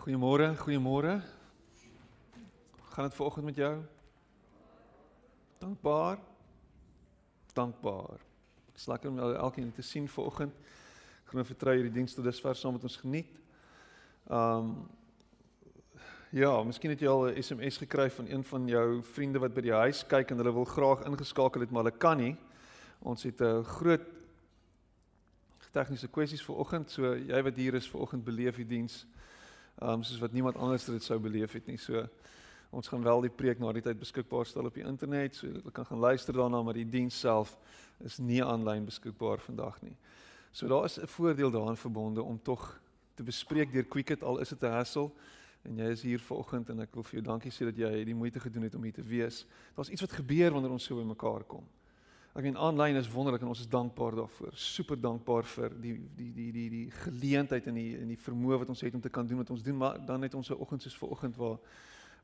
[0.00, 1.20] Goeiemôre, goeiemôre.
[2.82, 3.82] Gaan dit vanoggend met jou?
[5.58, 6.18] Dankbaar.
[7.52, 8.16] Dankbaar.
[8.66, 10.54] Dit is lekker om elkeen te sien vanoggend.
[11.24, 13.28] Groen vertrou hierdie diens tot dusver saam met ons geniet.
[14.28, 14.88] Um
[16.30, 19.60] Ja, miskien het jy al 'n SMS gekry van een van jou vriende wat by
[19.60, 22.36] die huis kyk en hulle wil graag ingeskakel het maar hulle kan nie.
[23.02, 24.00] Ons het 'n groot
[25.72, 26.90] tegniese kwessies vir oggend.
[26.90, 29.06] So jy wat hier is vir oggend beleef die diens
[29.82, 31.78] um soos wat niemand anders dit sou beleef het nie.
[31.78, 32.06] So
[32.70, 35.72] ons gaan wel die preek na die tyd beskikbaar stel op die internet so jy
[35.72, 37.56] kan gaan luister daarna, maar die diens self
[38.04, 39.96] is nie aanlyn beskikbaar vandag nie.
[40.52, 42.80] So daar is 'n voordeel daaraan verbonde om tog
[43.14, 45.10] te bespreek deur Quicket al is dit 'n hassle
[45.62, 48.14] en jy is hier vanoggend en ek wil vir jou dankie sê dat jy die
[48.14, 49.46] moeite gedoen het om hier te wees.
[49.74, 51.64] Daar's iets wat gebeur wanneer ons so by mekaar kom.
[52.30, 54.52] Ek meen aanlyn is wonderlik en ons is dankbaar daarvoor.
[54.54, 58.70] Super dankbaar vir die die die die die geleentheid en die en die vermoë wat
[58.70, 60.82] ons het om te kan doen wat ons doen, maar dan het ons 'n oggend
[60.82, 61.58] soos vanoggend waar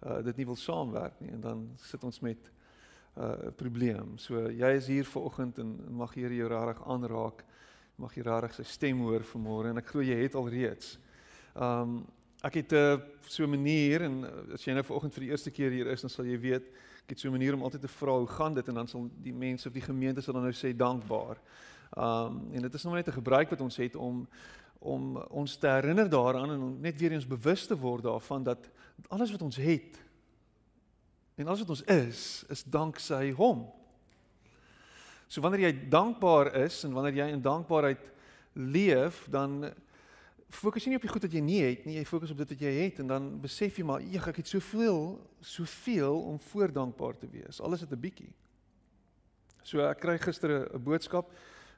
[0.07, 2.39] uh dit nie wil saamwerk nie en dan sit ons met
[3.17, 4.19] uh 'n probleem.
[4.19, 7.45] So jy is hier vanoggend en mag die Here jou regtig aanraak.
[7.97, 10.99] Mag jy regtig sy stem hoor vanmôre en ek glo jy het al reeds.
[11.55, 12.07] Um
[12.45, 15.51] ek het 'n uh, so 'n manier en as jy nou vanoggend vir die eerste
[15.51, 16.71] keer hier is, dan sal jy weet
[17.07, 19.09] ek het so 'n manier om altyd te vra hoe gaan dit en dan sal
[19.23, 21.39] die mense of die gemeente sal dan nou sê dankbaar.
[21.95, 24.29] Um en dit is nog net 'n gebruik wat ons het om
[24.79, 28.71] om ons te herinner daaraan en net weer eens bewus te word daarvan dat
[29.09, 29.99] alles wat ons het
[31.35, 33.73] en alles wat ons is is danksy hom.
[35.27, 38.13] So wanneer jy dankbaar is en wanneer jy in dankbaarheid
[38.53, 39.73] leef, dan
[40.49, 42.55] fokus jy nie op die goed wat jy nie het nie, jy fokus op dit
[42.55, 47.19] wat jy het en dan besef jy maar eeg ek het soveel, soveel om voordankbaar
[47.19, 47.61] te wees.
[47.61, 48.33] Alles het 'n bietjie.
[49.63, 51.31] So ek kry gister 'n boodskap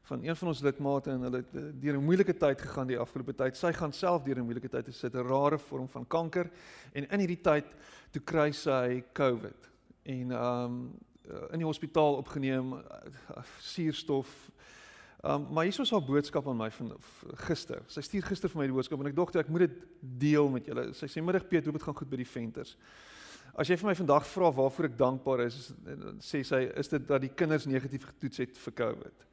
[0.08, 2.98] van een van ons lidmate en hulle het eh, deur 'n moeilike tyd gegaan die
[2.98, 3.56] afgelope tyd.
[3.56, 6.50] Sy gaan self deur 'n moeilike tyd, sy het 'n rare vorm van kanker
[6.92, 7.66] en in hierdie tyd
[8.10, 9.68] toe kry sy COVID.
[10.02, 10.98] En ehm um,
[11.52, 14.50] in die hospitaal opgeneem, eh, suurstof
[15.28, 16.92] Um, maar hier is haar boodskap aan my van
[17.44, 17.82] gister.
[17.92, 19.74] Sy stuur gister vir my die boodskap en ek dink ek moet dit
[20.22, 20.86] deel met julle.
[20.96, 22.70] Sy sê middag Piet, hoe dit gaan goed by die venters.
[23.52, 25.58] As jy vir my vandag vra waarvoor ek dankbaar is,
[26.24, 29.26] sê sy is dit dat die kinders negatief getoets het vir COVID.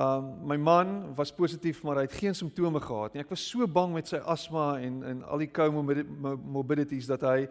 [0.00, 3.26] Um my man was positief maar hy het geen simptome gehad nie.
[3.26, 7.50] Ek was so bang met sy asma en en al die comorbidities dat hy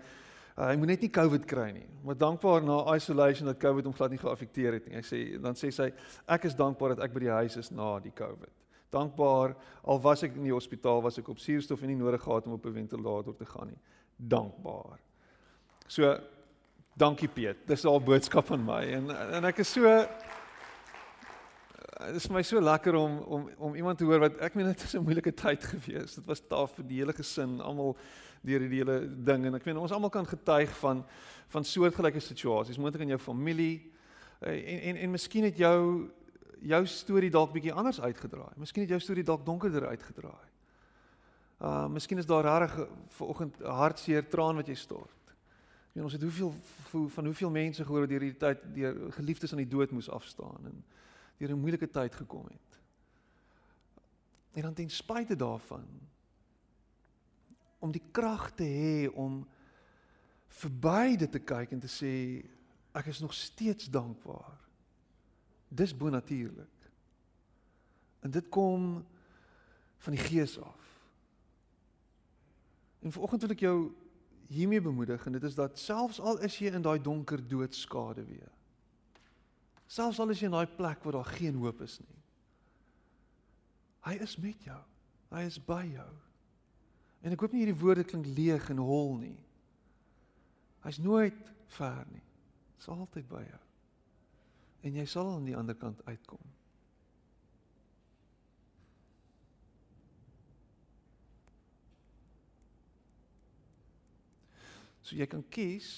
[0.56, 1.88] Uh, hy moet net nie COVID kry nie.
[2.08, 4.96] Maar dankbaar na isolation dat COVID hom glad nie geaffekteer het nie.
[4.96, 5.90] Hy sê dan sê sy
[6.32, 8.54] ek is dankbaar dat ek by die huis is na die COVID.
[8.96, 12.48] Dankbaar al was ek in die hospitaal, was ek op suurstof en nie nodig gehad
[12.48, 13.82] om op 'n ventilator te gaan nie.
[14.16, 15.00] Dankbaar.
[15.88, 16.16] So
[16.96, 17.68] dankie Piet.
[17.68, 19.84] Dis al boodskap van my en en ek is so
[21.96, 24.68] dit is vir my so lekker om om om iemand te hoor wat ek meen
[24.68, 26.16] dit is 'n moeilike tyd gewees.
[26.16, 27.98] Dit was taaf vir die hele gesin, almal
[28.46, 31.06] deur die hele ding en ek weet ons almal kan getuig van
[31.54, 33.92] van soortgelyke situasies, moontlik in jou familie
[34.42, 36.10] eh, en en en miskien het jou
[36.66, 38.56] jou storie dalk bietjie anders uitgedraai.
[38.58, 40.48] Miskien het jou storie dalk donkerder uitgedraai.
[41.62, 45.22] Uh miskien is daar regtig ver oggend hartseer traan wat jy stort.
[45.90, 46.54] Ek weet ons het hoeveel
[47.10, 50.72] van hoeveel mense gehoor wat deur hierdie tyd deur geliefdes aan die dood moes afstaan
[50.72, 50.84] en
[51.38, 52.80] deur 'n moeilike tyd gekom het.
[54.54, 55.86] En dan ten spyte daarvan
[57.86, 59.44] om die krag te hê om
[60.62, 62.14] verby dit te kyk en te sê
[62.96, 64.58] ek is nog steeds dankbaar.
[65.70, 66.90] Dis bonatuurlik.
[68.26, 69.04] En dit kom
[70.06, 70.82] van die gees af.
[73.06, 73.78] En vanoggend wil ek jou
[74.50, 78.52] hiermee bemoedig en dit is dat selfs al is jy in daai donker doodskade weer.
[79.86, 82.22] Selfs al is jy in daai plek waar daar geen hoop is nie.
[84.06, 84.82] Hy is met jou.
[85.34, 86.12] Hy is by jou.
[87.26, 89.38] En ek hoop nie hierdie woorde klink leeg en hol nie.
[90.86, 91.38] Hy's nooit
[91.74, 92.22] ver nie.
[92.78, 93.62] Hy's altyd by jou.
[94.86, 96.44] En jy sal aan die ander kant uitkom.
[105.06, 105.90] So jy kan kies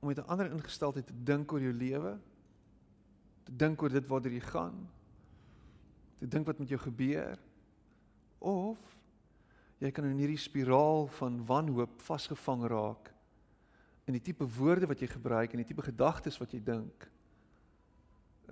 [0.00, 2.18] om met 'n ander ingesteldheid te dink oor jou lewe,
[3.44, 4.88] te dink oor dit waartoe jy gaan,
[6.18, 7.38] te dink wat met jou gebeur
[8.38, 8.95] of
[9.82, 13.12] jy kan in hierdie spiraal van wanhoop vasgevang raak
[14.06, 17.08] in die tipe woorde wat jy gebruik en die tipe gedagtes wat jy dink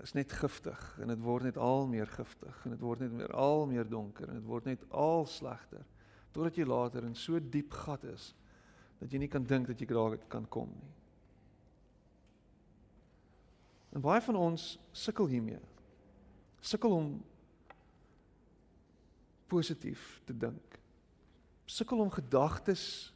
[0.03, 3.33] is net giftig en dit word net al meer giftig en dit word net meer
[3.33, 5.85] al meer donker en dit word net al slegter
[6.35, 8.33] totdat jy later in so diep gat is
[9.01, 10.93] dat jy nie kan dink dat jy daar kan kom nie.
[13.95, 15.61] En baie van ons sukkel hiermee.
[16.65, 17.11] Sukkel om
[19.53, 20.79] positief te dink
[21.65, 23.13] sukkel om gedagtes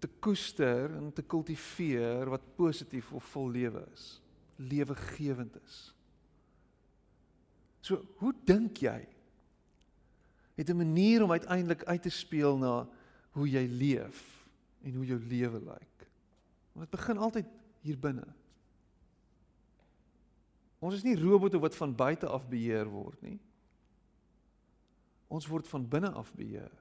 [0.00, 4.20] te koester en te kultiveer wat positief of vol lewe is,
[4.56, 5.78] lewegewend is.
[7.84, 9.00] So, hoe dink jy?
[10.56, 12.88] Het 'n manier om uiteindelik uit te speel na
[13.30, 14.46] hoe jy leef
[14.82, 16.08] en hoe jou lewe lyk.
[16.72, 17.46] Want dit begin altyd
[17.80, 18.26] hier binne.
[20.78, 23.38] Ons is nie robotte wat van buite af beheer word nie.
[25.28, 26.72] Ons word van binne af beheer.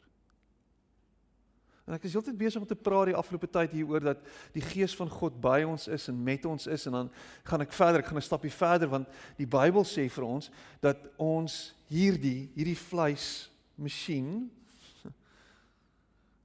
[1.89, 4.19] En ek is heeltyd besig om te praat die afgelope tyd hieroor dat
[4.53, 7.07] die gees van God by ons is en met ons is en dan
[7.49, 9.07] gaan ek verder, ek gaan 'n stapie verder want
[9.41, 10.51] die Bybel sê vir ons
[10.85, 14.51] dat ons hierdie hierdie vleis masjien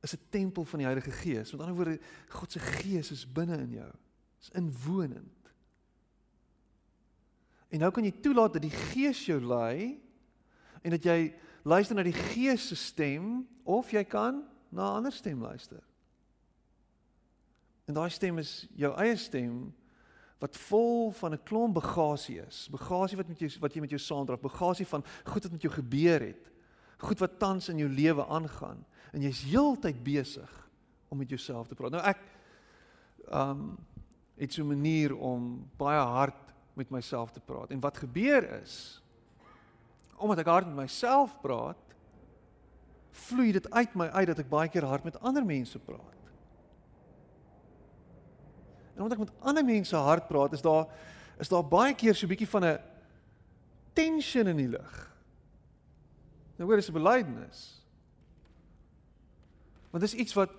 [0.01, 1.53] is 'n tempel van die Heilige Gees.
[1.53, 3.93] Met ander woorde, God se gees is binne in jou.
[4.41, 5.53] Is inwonend.
[7.69, 10.01] En nou kan jy toelaat dat die Gees jou lei
[10.83, 14.45] en dat jy luister na die Gees se stem of jy kan
[14.75, 15.83] na 'n ander stem luister.
[17.85, 19.75] En daai stem is jou eie stem
[20.39, 22.69] wat vol van 'n klomp bagasie is.
[22.71, 25.73] Bagasie wat met jou wat jy met jou saamdra, bagasie van goed wat met jou
[25.73, 26.51] gebeur het.
[26.99, 30.69] Goed wat tans in jou lewe aangaan en jy's heeltyd besig
[31.09, 31.91] om met jouself te praat.
[31.91, 32.19] Nou ek
[33.33, 33.79] um
[34.37, 37.71] het so 'n manier om baie hard met myself te praat.
[37.71, 39.03] En wat gebeur is
[40.17, 41.84] omdat ek hard met myself praat,
[43.15, 46.23] vloei dit uit my uit dat ek baie keer hard met ander mense praat.
[48.95, 50.87] En omdat ek met ander mense hard praat, is daar
[51.43, 52.79] is daar baie keer so 'n bietjie van 'n
[53.93, 55.11] tension in die lug.
[56.57, 57.83] Nou hoor dis 'n belydenis.
[59.91, 60.51] Want dis iets wat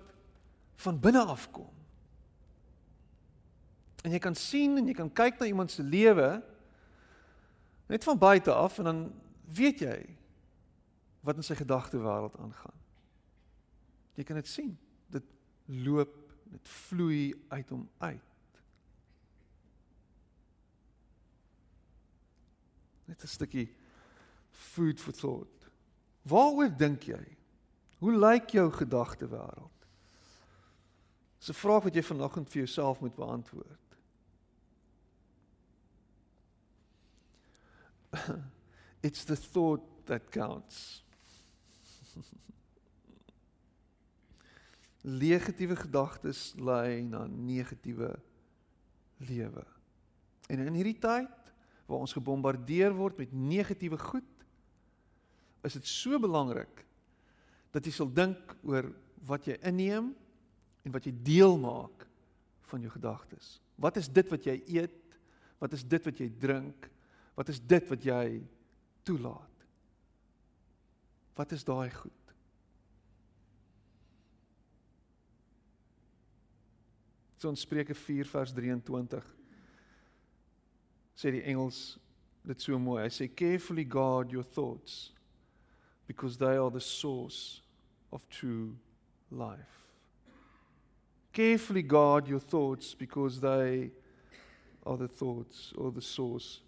[0.76, 1.72] van binne af kom.
[4.02, 6.42] En jy kan sien en jy kan kyk na iemand se lewe
[7.86, 9.00] net van buite af en dan
[9.44, 10.16] weet jy
[11.26, 12.82] wat in sy gedagte wêreld aangaan.
[14.14, 14.78] Jy kan dit sien.
[15.10, 15.26] Dit
[15.66, 16.14] loop,
[16.52, 18.22] dit vloei uit hom uit.
[23.06, 23.68] Net 'n stukkie
[24.50, 25.70] food for thought.
[26.22, 27.36] Waaroor dink jy?
[27.98, 29.86] Hoe lyk jou gedagte wêreld?
[31.38, 33.86] Dis 'n vraag wat jy vanoggend vir jouself moet beantwoord.
[39.06, 41.05] It's the thought that counts.
[45.06, 48.10] Negatiewe gedagtes lei na negatiewe
[49.22, 49.64] lewe.
[50.50, 51.52] En in hierdie tyd
[51.86, 54.26] waar ons gebombardeer word met negatiewe goed,
[55.66, 56.82] is dit so belangrik
[57.74, 58.88] dat jy sal dink oor
[59.26, 60.10] wat jy inneem
[60.86, 62.06] en wat jy deel maak
[62.70, 63.56] van jou gedagtes.
[63.78, 65.02] Wat is dit wat jy eet?
[65.62, 66.88] Wat is dit wat jy drink?
[67.36, 68.24] Wat is dit wat jy
[69.06, 69.66] toelaat?
[71.36, 72.25] Wat is daai goed?
[77.46, 79.22] So in Spreuke 4 vers 23
[81.14, 81.96] sê die Engels
[82.42, 83.04] dit so mooi.
[83.04, 85.12] Hy sê carefully guard your thoughts
[86.08, 87.62] because they are the source
[88.10, 88.74] of true
[89.30, 89.78] life.
[91.30, 93.92] Carefully guard your thoughts because they
[94.82, 96.62] are the thoughts or the source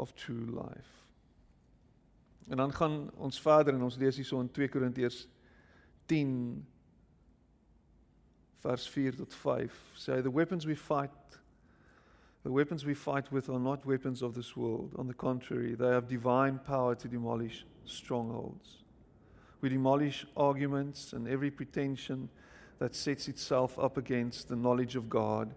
[0.00, 1.04] of true life.
[2.48, 5.26] En dan gaan ons verder en ons lees hierso in 2 Korintiërs
[6.08, 6.64] 10
[8.62, 11.10] vers 4 tot 5 sê the weapons we fight
[12.44, 14.92] the weapons we fight with are not weapons of this world.
[14.98, 18.82] On the contrary they have divine power to demolish strongholds.
[19.60, 22.28] We demolish arguments and every pretension
[22.80, 25.54] that sets itself up against the knowledge of God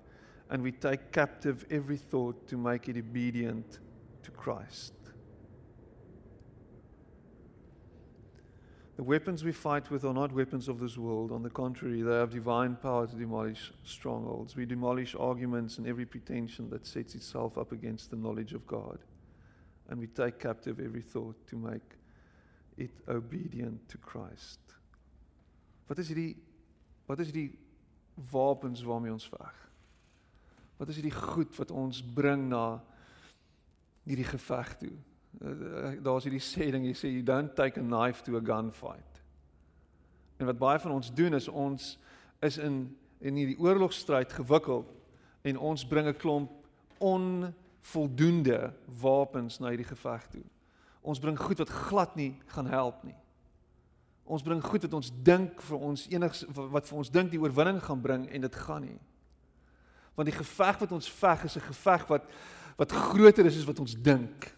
[0.51, 3.79] and we take captive every thought to make it obedient
[4.21, 4.93] to Christ
[8.95, 11.33] The weapons we fight with are not weapons of this world.
[11.33, 14.55] On the contrary, they have divine power to demolish strongholds.
[14.55, 18.99] We demolish arguments and every pretension that sets itself up against the knowledge of God.
[19.89, 21.83] And we take captive every thought to make
[22.77, 24.59] it obedient to Christ.
[25.87, 26.35] Wat is hierdie
[27.05, 27.53] wat is hierdie
[28.31, 29.57] wapens waarmee ons veg?
[30.79, 32.79] Wat is hierdie goed wat ons bring na
[34.07, 34.95] hierdie geveg toe?
[35.41, 39.21] Eh, daar's hierdie sê ding jy sê you don't take a knife to a gunfight.
[40.39, 41.97] En wat baie van ons doen is ons
[42.39, 44.91] is in in hierdie oorlogstryd gewikkeld
[45.41, 46.51] en ons bring 'n klomp
[46.99, 50.43] onvoldoende wapens na hierdie geveg toe.
[51.01, 53.15] Ons bring goed wat glad nie gaan help nie.
[54.23, 57.81] Ons bring goed wat ons dink vir ons enigs wat vir ons dink die oorwinning
[57.83, 58.99] gaan bring en dit gaan nie.
[60.15, 62.23] Want die geveg wat ons veg is 'n geveg wat
[62.77, 64.54] wat groter is as wat ons dink.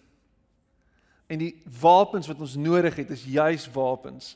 [1.28, 4.36] En die wapens wat ons nodig het is juis wapens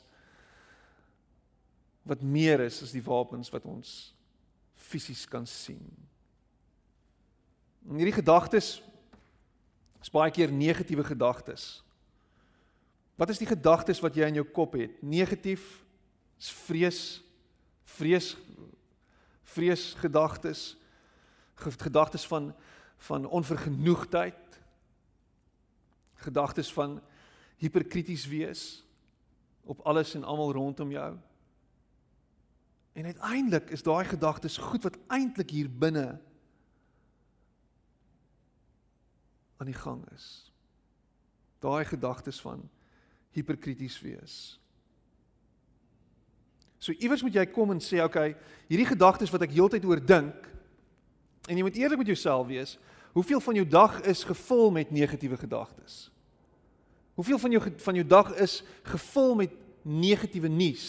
[2.02, 4.10] wat meer is as die wapens wat ons
[4.74, 5.84] fisies kan sien.
[7.88, 8.80] En hierdie gedagtes
[10.02, 11.82] is baie keer negatiewe gedagtes.
[13.16, 14.98] Wat is die gedagtes wat jy in jou kop het?
[15.02, 15.62] Negatief
[16.42, 17.02] is vrees,
[17.98, 18.34] vrees
[19.52, 20.76] vrees gedagtes,
[21.56, 22.54] gedagtes van
[23.02, 24.36] van onvergenoegdheid,
[26.22, 27.00] gedagtes van
[27.62, 28.84] hiperkrities wees
[29.62, 31.10] op alles en almal rondom jou.
[32.92, 36.20] En uiteindelik is daai gedagtes goed wat eintlik hier binne
[39.56, 40.52] aan die gang is.
[41.62, 42.66] Daai gedagtes van
[43.30, 44.58] hiperkrities wees.
[46.82, 48.34] So iewers moet jy kom en sê, okay,
[48.66, 50.48] hierdie gedagtes wat ek heeltyd oor dink
[51.46, 52.74] en jy moet eerlik met jouself wees,
[53.12, 56.10] hoeveel van jou dag is gevul met negatiewe gedagtes?
[57.14, 59.50] Hoeveel van jou van jou dag is gevul met
[59.82, 60.86] negatiewe nuus?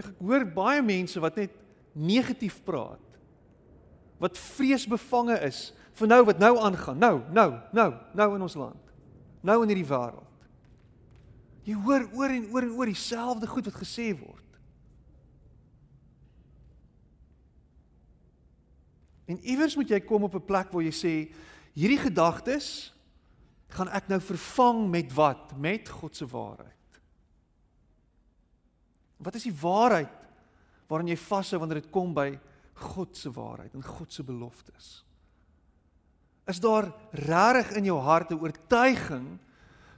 [0.00, 1.56] Ek hoor baie mense wat net
[1.92, 3.02] negatief praat.
[4.20, 6.98] Wat vreesbevange is vir nou wat nou aangaan.
[7.00, 8.92] Nou, nou, nou, nou in ons land.
[9.44, 10.28] Nou in hierdie wêreld.
[11.68, 14.39] Jy hoor oor en oor en oor dieselfde goed wat gesê word.
[19.30, 21.14] En iewers moet jy kom op 'n plek waar jy sê
[21.74, 22.92] hierdie gedagtes
[23.70, 25.56] gaan ek nou vervang met wat?
[25.56, 27.00] Met God se waarheid.
[29.16, 30.16] Wat is die waarheid
[30.88, 32.38] waaraan jy vashou wanneer dit kom by
[32.74, 35.04] God se waarheid en God se beloftes?
[36.48, 39.38] Is daar regtig in jou hart 'n oortuiging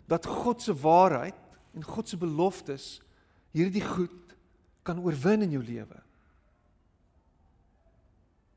[0.07, 1.39] dat God se waarheid
[1.75, 3.01] en God se beloftes
[3.53, 4.37] hierdie goed
[4.83, 6.03] kan oorwin in jou lewe?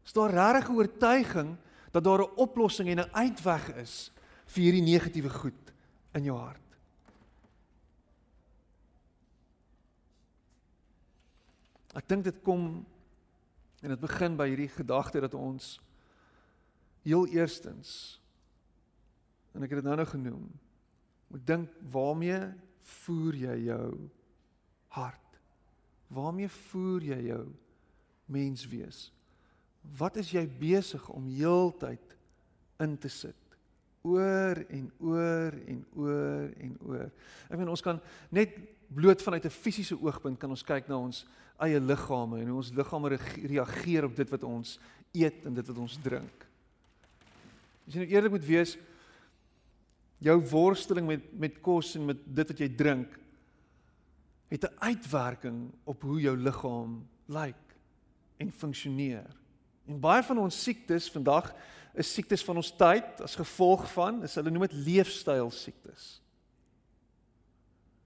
[0.06, 1.58] Is daar regtig 'n oortuiging
[1.92, 4.12] dat daar 'n oplossing en 'n uitweg is
[4.46, 5.74] vir hierdie negatiewe goed
[6.14, 6.62] in jou hart?
[11.96, 12.86] Ek dink dit kom
[13.82, 15.82] en dit begin by hierdie gedagte dat ons
[17.02, 18.22] heel eerstens
[19.54, 20.60] en ek het dit nou nou genoem
[21.28, 24.10] moet dink waarmee voer jy jou
[24.88, 25.40] hart?
[26.08, 27.56] Waarmee voer jy jou
[28.26, 29.15] menswees?
[29.98, 32.16] Wat is jy besig om heeltyd
[32.84, 33.38] in te sit?
[34.06, 37.12] Oor en oor en oor en oor.
[37.50, 41.26] Ek meen ons kan net bloot vanuit 'n fisiese oogpunt kan ons kyk na ons
[41.60, 44.80] eie liggame en ons liggame reageer op dit wat ons
[45.14, 46.46] eet en dit wat ons drink.
[47.88, 48.78] As jy nou eerlik moet wees,
[50.20, 53.20] jou worsteling met met kos en met dit wat jy drink
[54.50, 57.76] het 'n uitwerking op hoe jou liggaam lyk
[58.38, 59.45] en funksioneer.
[59.86, 61.52] En baie van ons siektes vandag
[61.96, 66.08] is siektes van ons tyd as gevolg van, is hulle noem dit leefstyl siektes.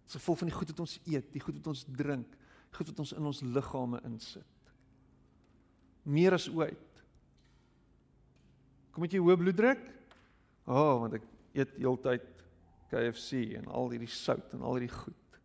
[0.09, 2.35] As gevolg van die goed wat ons eet, die goed wat ons drink,
[2.75, 4.73] goed wat ons in ons liggame insit.
[6.09, 7.01] Meer as ooit.
[8.93, 9.81] Kom met jy hoë bloeddruk?
[10.69, 11.25] O, oh, want ek
[11.57, 12.27] eet heeltyd
[12.89, 15.39] KFC en al hierdie sout en al hierdie goed.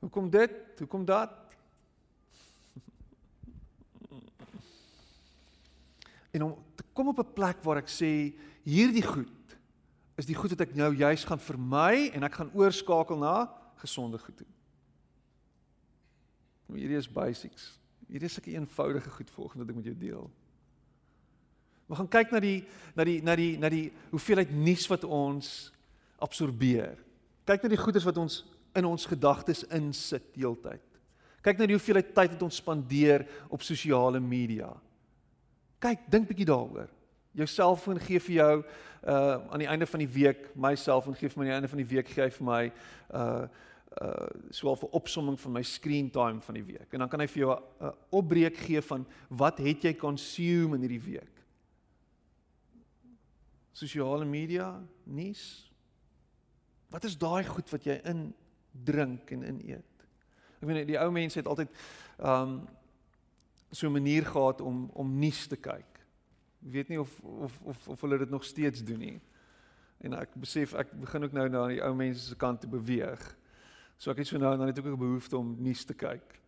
[0.00, 0.56] Hoekom dit?
[0.80, 1.49] Hoekom dat?
[6.30, 9.56] En om te kom op 'n plek waar ek sê hierdie goed
[10.16, 13.48] is die goed wat ek nou juis gaan vermy en ek gaan oorskakel na
[13.80, 14.46] gesonde goed toe.
[16.76, 17.78] Hierdie is basics.
[18.06, 20.30] Hierdie is 'n eenvoudige goed volgens wat ek met jou deel.
[21.86, 25.72] We gaan kyk na die na die na die na die hoeveelheid nuus wat ons
[26.18, 26.98] absorbeer.
[27.44, 28.44] Kyk na die goeders wat ons
[28.74, 30.84] in ons gedagtes insit heeltyd.
[31.42, 34.70] Kyk na die hoeveelheid tyd wat ons spandeer op sosiale media.
[35.80, 36.90] Kyk, dink bietjie daaroor.
[37.32, 38.54] Jou selfoon gee vir jou
[39.00, 41.70] uh aan die einde van die week, my selfoon gee vir my aan die einde
[41.72, 42.62] van die week gee vir my
[43.16, 43.46] uh
[44.02, 46.92] uh swaar vir opsomming van my screen time van die week.
[46.92, 50.82] En dan kan hy vir jou 'n opbreek gee van wat het jy consume in
[50.82, 51.34] hierdie week.
[53.72, 55.72] Sosiale media, nuus.
[56.90, 58.34] Wat is daai goed wat jy in
[58.72, 60.06] drink en in eet?
[60.60, 61.70] Ek weet die ou mense het altyd
[62.18, 62.68] um
[63.70, 65.90] so 'n manier gehad om om nuus te kyk.
[66.66, 69.20] Ek weet nie of of of of hulle dit nog steeds doen nie.
[70.00, 73.36] En ek besef ek begin ook nou na die ou mense se kant te beweeg.
[73.96, 76.40] So ek het so nou dan het ek ook 'n behoefte om nuus te kyk.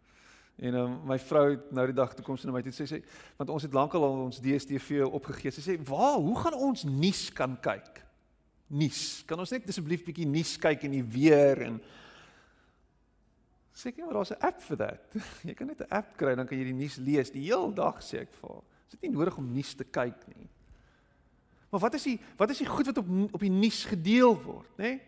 [0.56, 2.84] En um, my vrou het nou die dag toe kom sy na my toe sê
[2.86, 3.00] sê
[3.36, 5.50] want ons het lankal al ons DStv opgegee.
[5.50, 8.04] Sy sê, "Waar, hoe gaan ons nuus kan kyk?"
[8.68, 9.22] Nuus.
[9.26, 11.80] Kan ons net asseblief bietjie nuus kyk en die weer en
[13.72, 15.22] ek maar daar's 'n app vir dit.
[15.48, 18.02] Jy kan net 'n app kry dan kan jy die nuus lees die heel dag
[18.02, 18.64] sê ek vir haar.
[18.90, 20.48] Dit is nie nodig om nuus te kyk nie.
[21.70, 24.68] Maar wat is die wat is die goed wat op op die nuus gedeel word,
[24.76, 24.82] nê?
[24.82, 25.00] Nee?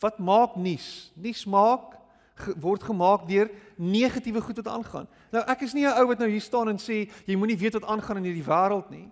[0.00, 1.12] Wat maak nuus?
[1.14, 1.98] Nuus maak
[2.34, 5.08] ge, word gemaak deur negatiewe goed wat aangaan.
[5.30, 7.74] Nou ek is nie 'n ou wat nou hier staan en sê jy moenie weet
[7.74, 9.10] wat aangaan in hierdie wêreld nie.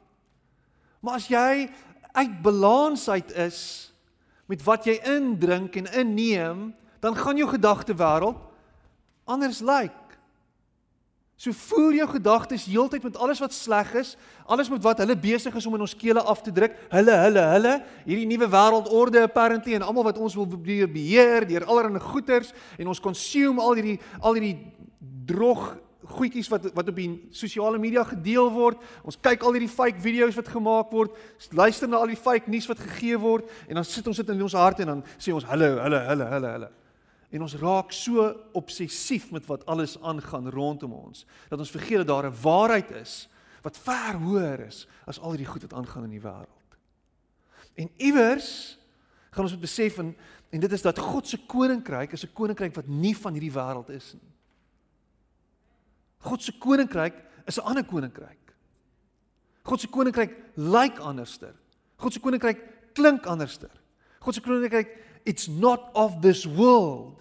[1.00, 1.70] Maar as jy
[2.12, 3.92] uit balans uit is
[4.46, 8.38] met wat jy indrink en inneem, dan gaan jou gedagte wêreld
[9.30, 9.90] anders lyk.
[9.90, 10.00] Like.
[11.40, 14.10] So voel jou gedagtes heeltyd met alles wat sleg is,
[14.44, 16.74] alles met wat hulle besig is om in ons kele af te druk.
[16.92, 17.70] Hulle, hulle, hulle,
[18.04, 22.90] hierdie nuwe wêreldorde apparently en almal wat ons wil probeer beheer deur allerlei goeters en
[22.92, 24.58] ons consume al hierdie al hierdie
[25.30, 25.62] drog
[26.10, 28.84] goedjies wat wat op die sosiale media gedeel word.
[29.00, 31.16] Ons kyk al hierdie fake video's wat gemaak word,
[31.56, 34.44] luister na al die fake nuus wat gegee word en dan sit ons dit in
[34.44, 36.70] ons harte en dan sê ons hulle, hulle, hulle, hulle, hulle.
[37.30, 42.06] En ons raak so obsessief met wat alles aangaan rondom ons dat ons vergeet dat
[42.06, 43.28] daar 'n waarheid is
[43.62, 46.76] wat ver hoër is as al hierdie goed wat aangaan in die wêreld.
[47.74, 48.78] En iewers
[49.30, 50.16] gaan ons moet besef en
[50.50, 53.88] en dit is dat God se koninkryk is 'n koninkryk wat nie van hierdie wêreld
[53.88, 54.32] is nie.
[56.18, 57.14] God se koninkryk
[57.46, 58.54] is 'n ander koninkryk.
[59.62, 61.54] God se koninkryk lyk anderster.
[61.96, 62.58] God se koninkryk
[62.92, 63.70] klink anderster.
[64.18, 64.88] God se koninkryk
[65.24, 67.20] it's not of this world.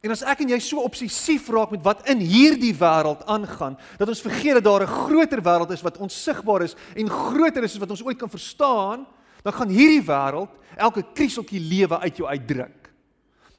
[0.00, 4.08] En as ek en jy so obsessief raak met wat in hierdie wêreld aangaan, dat
[4.08, 7.80] ons vergeet dat daar 'n groter wêreld is wat onsigbaar is en groter is as
[7.80, 9.06] wat ons ooit kan verstaan,
[9.42, 12.90] dan gaan hierdie wêreld elke krieseltjie lewe uit jou uitdruk.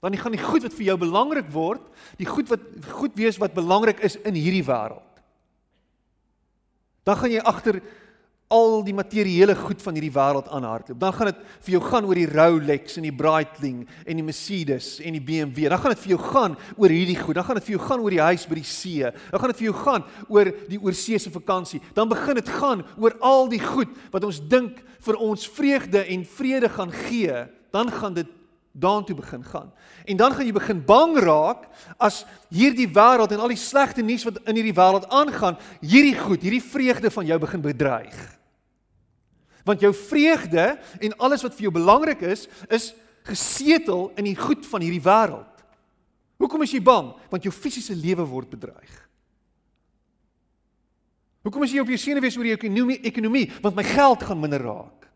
[0.01, 1.81] Dan gaan die goed wat vir jou belangrik word,
[2.17, 5.11] die goed wat goed wees wat belangrik is in hierdie wêreld.
[7.03, 7.81] Dan gaan jy agter
[8.51, 10.99] al die materiële goed van hierdie wêreld aanhardloop.
[10.99, 14.97] Dan gaan dit vir jou gaan oor die Rolex en die Breitling en die Mercedes
[14.99, 15.69] en die BMW.
[15.71, 17.37] Dan gaan dit vir jou gaan oor hierdie goed.
[17.39, 19.13] Dan gaan dit vir jou gaan oor die huis by die see.
[19.31, 21.79] Dan gaan dit vir jou gaan oor die oorseese vakansie.
[21.95, 26.27] Dan begin dit gaan oor al die goed wat ons dink vir ons vreugde en
[26.35, 27.45] vrede gaan gee.
[27.71, 28.37] Dan gaan dit
[28.71, 29.71] daartoe begin gaan.
[30.05, 31.65] En dan gaan jy begin bang raak
[31.99, 36.43] as hierdie wêreld en al die slegte nuus wat in hierdie wêreld aangaan, hierdie goed,
[36.43, 38.40] hierdie vreugde van jou begin bedreig.
[39.67, 40.65] Want jou vreugde
[40.99, 42.91] en alles wat vir jou belangrik is, is
[43.27, 45.65] gesetel in die goed van hierdie wêreld.
[46.41, 47.11] Hoekom is jy bang?
[47.29, 48.95] Want jou fisiese lewe word bedreig.
[51.45, 53.47] Hoekom is jy op jou senuwees oor jou ekonomie, ekonomie?
[53.61, 55.07] Want my geld gaan minder raak.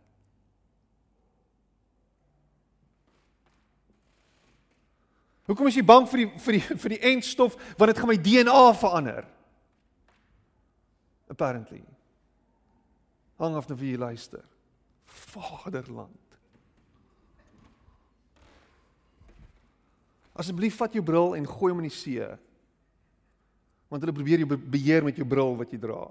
[5.45, 8.17] Hoekom is jy bang vir die vir die vir die eindstof want dit gaan my
[8.17, 9.27] DNA verander?
[11.29, 11.83] Apparently
[13.37, 14.43] hang af na wie jy luister.
[15.05, 16.21] Vaderland.
[20.35, 22.27] Asseblief vat jou bril en gooi hom in die see.
[23.91, 26.03] Want hulle probeer jou beheer met jou bril wat jy dra.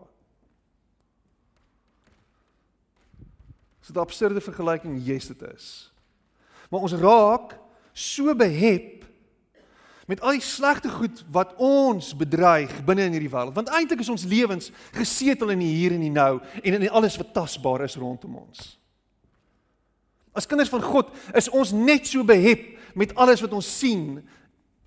[3.81, 5.93] Dis 'n absurde vergelyking, yes dit is.
[6.71, 7.59] Maar ons raak
[7.93, 9.04] so behep
[10.07, 13.57] met al die slegte goed wat ons bedreig binne in hierdie wêreld.
[13.57, 17.17] Want eintlik is ons lewens gesetel in die hier en die nou en in alles
[17.21, 18.75] wat tasbaar is rondom ons.
[20.35, 24.19] As kinders van God is ons net so behep met alles wat ons sien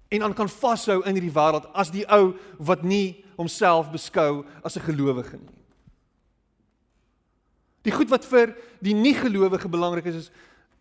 [0.08, 4.77] en aan kan vashou in hierdie wêreld as die ou wat nie homself beskou as
[4.77, 5.56] 'n gelowige nie.
[7.84, 10.32] Die goed wat vir die nie gelowige belangrik is is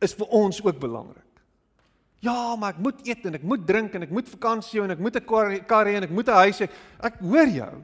[0.00, 1.24] is vir ons ook belangrik.
[2.26, 5.02] Ja, maar ek moet eet en ek moet drink en ek moet vakansie en ek
[5.02, 5.26] moet 'n
[5.66, 6.68] kar hê en ek moet 'n huis hê.
[6.98, 7.74] Ek hoor jou.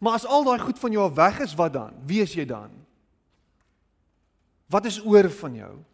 [0.00, 1.92] Maar as al daai goed van jou weg is, wat dan?
[2.06, 2.70] Wie is jy dan?
[4.66, 5.84] Wat is oor van jou?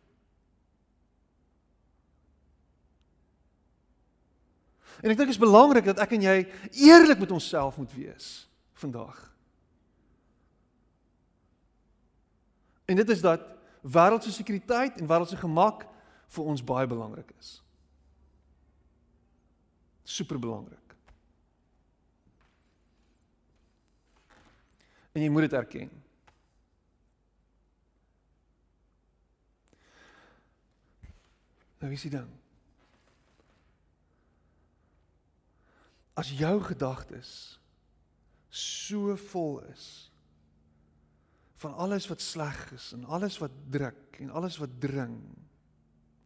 [5.02, 8.48] En ek dink dit is belangrik dat ek en jy eerlik met onsself moet wees
[8.72, 9.32] vandag.
[12.84, 13.40] En dit is dat
[13.82, 15.86] wêreldse sekuriteit en wêreldse gemak
[16.34, 17.56] vir ons baie belangrik is.
[20.04, 20.80] Super belangrik.
[25.14, 25.92] En jy moet dit erken.
[31.78, 32.30] Nou wie sien dan?
[36.18, 37.30] As jou gedagtes
[38.54, 39.86] so vol is
[41.62, 45.16] van alles wat sleg is en alles wat druk en alles wat dring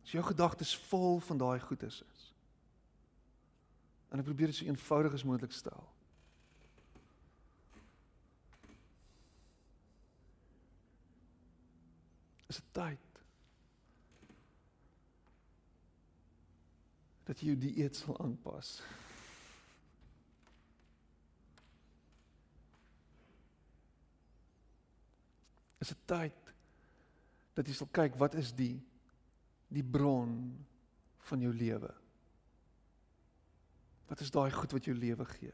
[0.09, 2.23] As jou gedagtes vol van daai goedes is.
[4.09, 5.85] En ek probeer dit so eenvoudig as moontlik stel.
[12.49, 13.21] Is dit tyd
[17.29, 18.79] dat jy jou dieet sal aanpas?
[25.85, 26.55] Is dit tyd
[27.61, 28.79] dat jy sal kyk wat is die
[29.69, 30.33] die bron
[31.29, 31.91] van jou lewe?
[34.09, 35.53] Wat is daai goed wat jou lewe gee?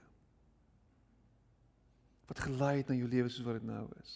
[2.31, 4.15] Wat gelei het na jou lewe soos wat dit nou is?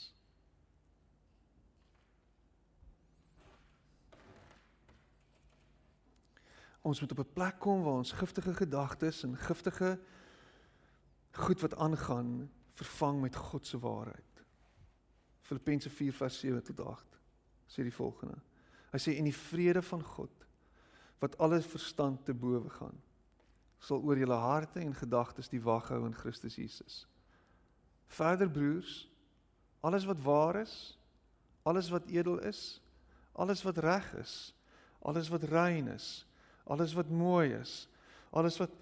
[6.88, 9.98] Ons moet op 'n plek kom waar ons giftige gedagtes en giftige
[11.30, 14.44] goed wat aangaan vervang met God se waarheid.
[15.40, 17.18] Filippense 4 vers 7 tot 8
[17.66, 18.47] sê die volgende.
[18.92, 20.46] Hy sê en die vrede van God
[21.18, 22.96] wat alles verstand te bowe gaan
[23.82, 27.04] sal oor julle harte en gedagtes die wag hou in Christus Jesus.
[28.10, 29.06] Verder broers,
[29.86, 30.74] alles wat waar is,
[31.68, 32.80] alles wat edel is,
[33.38, 34.34] alles wat reg is,
[35.06, 36.26] alles wat rein is,
[36.66, 37.86] alles wat mooi is,
[38.34, 38.72] alles wat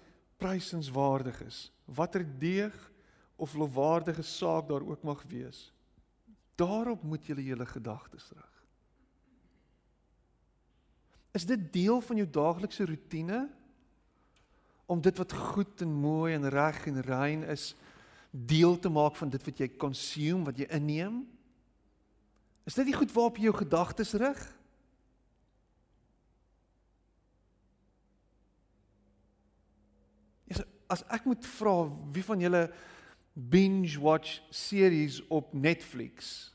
[0.41, 2.75] prysenswaardig is, watter deeg
[3.37, 5.67] of lofwaardige saak daar ook mag wees,
[6.57, 8.56] daarop moet julle julle gedagtes rig.
[11.35, 13.47] Is dit deel van jou daaglikse rotine
[14.87, 17.75] om dit wat goed en mooi en reg en rein is
[18.31, 21.25] deel te maak van dit wat jy consume, wat jy inneem?
[22.67, 24.41] Is dit die goed waarop jy jou gedagtes rig?
[30.47, 31.75] Ja, as ek moet vra
[32.15, 32.67] wie van julle
[33.33, 36.51] binge watch series op Netflix?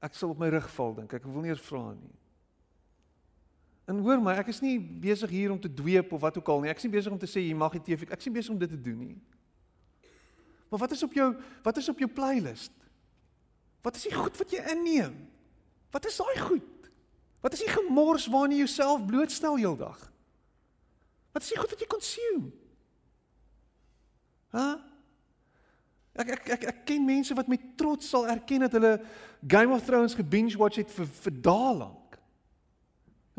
[0.00, 1.12] Ek sal op my rug val dink.
[1.12, 2.19] Ek wil nie eers vra nie.
[3.90, 6.62] En hoor my, ek is nie besig hier om te dweep of wat ook al
[6.62, 6.70] nie.
[6.70, 8.06] Ek is nie besig om te sê jy mag nie TV.
[8.06, 9.16] Ek is nie besig om dit te doen nie.
[10.70, 11.26] Maar wat is op jou
[11.64, 12.76] wat is op jou playlist?
[13.82, 15.16] Wat is die goed wat jy inneem?
[15.90, 16.90] Wat is daai goed?
[17.42, 19.98] Wat is die gemors waarna jy jouself blootstel heeldag?
[21.34, 22.52] Wat is die goed wat jy consume?
[24.54, 24.62] Hæ?
[24.62, 24.78] Huh?
[26.20, 28.96] Ek ek ek ek ken mense wat met trots sal erken dat hulle
[29.46, 31.99] Game of Thrones gebinge watch het vir vir dae lank.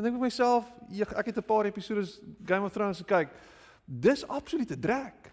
[0.02, 0.70] En dink ek myself,
[1.14, 2.10] ek het 'n paar episode
[2.44, 3.30] Game of Thrones gekyk.
[3.86, 5.32] Dis absolute drek.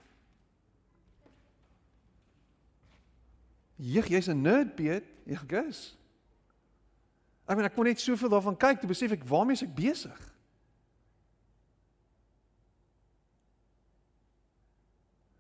[3.77, 5.05] Jeg, jy's 'n nerd, Piet.
[5.25, 5.97] Ja, gus.
[7.47, 10.35] Ek meen ek kon net soveel daarvan kyk, toe besef ek waarmee ek besig.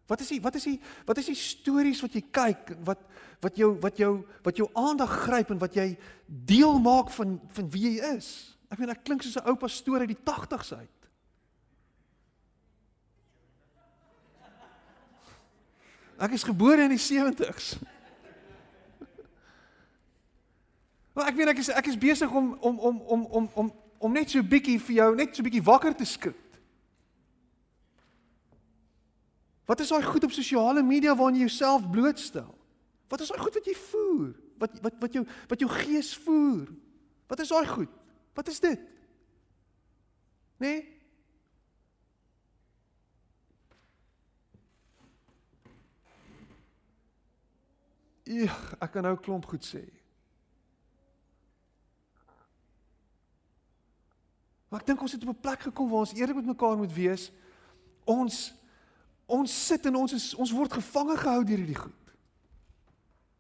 [0.07, 2.99] Wat is die wat is die wat is die stories wat jy kyk wat
[3.41, 7.71] wat jou wat jou wat jou aandag gryp en wat jy deel maak van van
[7.71, 8.58] wie jy is?
[8.69, 10.99] Ek meen ek klink soos 'n ou pastoor uit die 80's uit.
[16.19, 17.79] Ek is gebore in die 70's.
[21.15, 24.13] Maar ek weet ek is ek is besig om om om om om om om
[24.13, 26.45] net so bietjie vir jou net so bietjie wakker te skud.
[29.67, 32.55] Wat is daai goed op sosiale media waarin jy jouself blootstel?
[33.11, 34.31] Wat is daai goed wat jy voer?
[34.59, 36.71] Wat wat wat jou wat jou gees voer?
[37.27, 37.98] Wat is daai goed?
[38.39, 38.81] Wat is dit?
[40.57, 40.97] Nee?
[48.23, 49.83] Ja, ek kan nou klomp goed sê.
[54.69, 56.95] Maar ek dink ons het op 'n plek gekom waar ons eerlik met mekaar moet
[56.95, 57.33] wees.
[58.07, 58.55] Ons
[59.27, 62.15] ons sit en ons is ons word gevange gehou deur hierdie goed.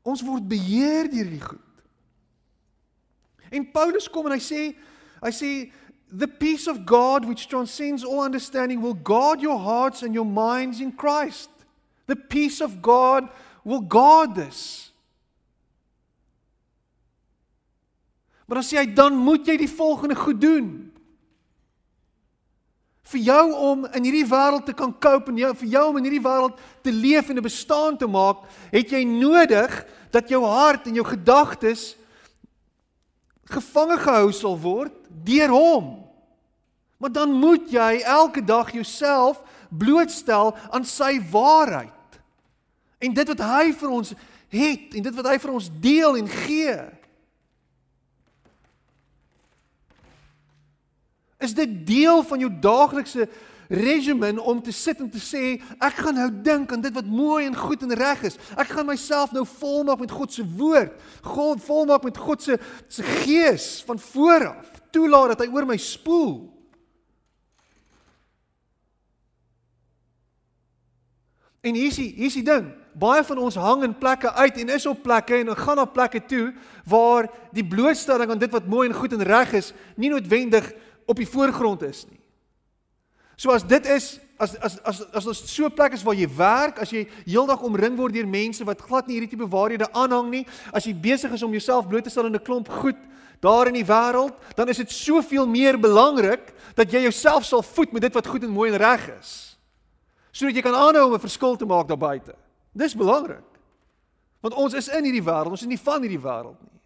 [0.02, 1.67] Ons word beheer deur hierdie goed.
[3.50, 4.62] En Paulus kom en hy sê
[5.22, 5.52] hy sê
[6.10, 10.80] the peace of God which transcends all understanding will guard your hearts and your minds
[10.80, 11.50] in Christ.
[12.06, 13.28] The peace of God
[13.64, 14.92] will guard this.
[18.48, 20.68] Maar dan sê hy dan moet jy die volgende goed doen.
[23.08, 26.08] Vir jou om in hierdie wêreld te kan cope en jou vir jou om in
[26.08, 30.86] hierdie wêreld te leef en 'n bestaan te maak, het jy nodig dat jou hart
[30.86, 31.96] en jou gedagtes
[33.48, 35.86] gevange gehou sal word deur hom.
[36.98, 42.20] Maar dan moet jy elke dag jouself blootstel aan sy waarheid.
[42.98, 44.14] En dit wat hy vir ons
[44.48, 46.78] het en dit wat hy vir ons deel en gee.
[51.38, 53.28] Is dit deel van jou daaglikse
[53.68, 57.44] regimen om te sit en te sê ek gaan nou dink aan dit wat mooi
[57.46, 58.38] en goed en reg is.
[58.56, 60.94] Ek gaan myself nou volmaak met God se woord.
[61.22, 64.80] God volmaak met God se se gees van vooraf.
[64.90, 66.48] Toelaat dat hy oor my spoel.
[71.60, 72.70] En hier is die hier is die ding.
[72.98, 76.22] Baie van ons hang in plekke uit en is op plekke en gaan na plekke
[76.26, 76.52] toe
[76.88, 80.72] waar die blootstelling aan dit wat mooi en goed en reg is nie noodwendig
[81.06, 82.17] op die voorgrond is nie.
[83.38, 86.26] So as dit is as as as as ons so 'n plek is waar jy
[86.26, 90.30] werk, as jy heeldag omring word deur mense wat glad nie hierdie tipe waarhede aanhang
[90.30, 92.98] nie, as jy besig is om jouself bloot te stel aan 'n klomp goed,
[93.40, 97.92] daar in die wêreld, dan is dit soveel meer belangrik dat jy jouself sal voed
[97.92, 99.56] met dit wat goed en mooi en reg is.
[100.32, 102.34] Sodat jy kan aanhou om 'n verskil te maak daar buite.
[102.74, 103.46] Dis belangrik.
[104.40, 106.80] Want ons is in hierdie wêreld, ons is nie van hierdie wêreld nie.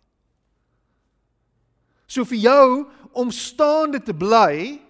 [2.07, 4.81] So vir jou om staande te bly,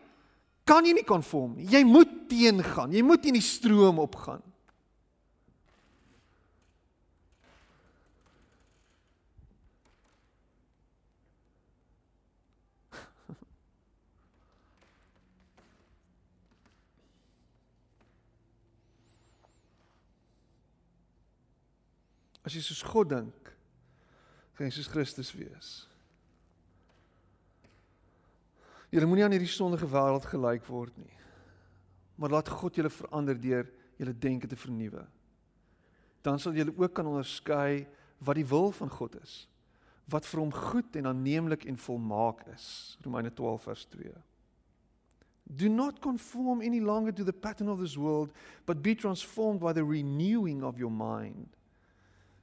[0.64, 1.66] kan jy nie konform nie.
[1.70, 2.94] Jy moet teengaan.
[2.94, 4.42] Jy moet in die stroom opgaan.
[22.42, 23.53] As jy soos God dink,
[24.59, 25.91] kan jy soos Christus wees.
[28.92, 31.14] Julle moenie aan hierdie sondige wêreld gelyk word nie.
[32.20, 35.07] Maar laat God julle verander deur julle denke te vernuwe.
[36.22, 37.87] Dan sal julle ook kan onderskei
[38.22, 39.46] wat die wil van God is.
[40.12, 42.98] Wat vir hom goed en aanneemlik en volmaak is.
[43.07, 44.12] Romeine 12 vers 2.
[45.42, 48.31] Do not conform any longer to the pattern of this world,
[48.66, 51.57] but be transformed by the renewing of your mind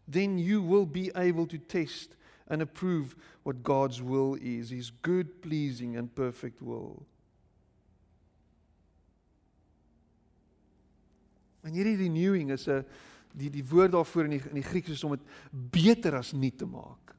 [0.10, 2.16] then you will be able to test
[2.50, 7.06] and approve what God's will is, his good, pleasing, and perfect will.
[11.64, 12.86] En hierdie renewing is 'n
[13.36, 16.58] die die woord daarvoor in die in die Grieks is om dit beter as nuut
[16.58, 17.16] te maak.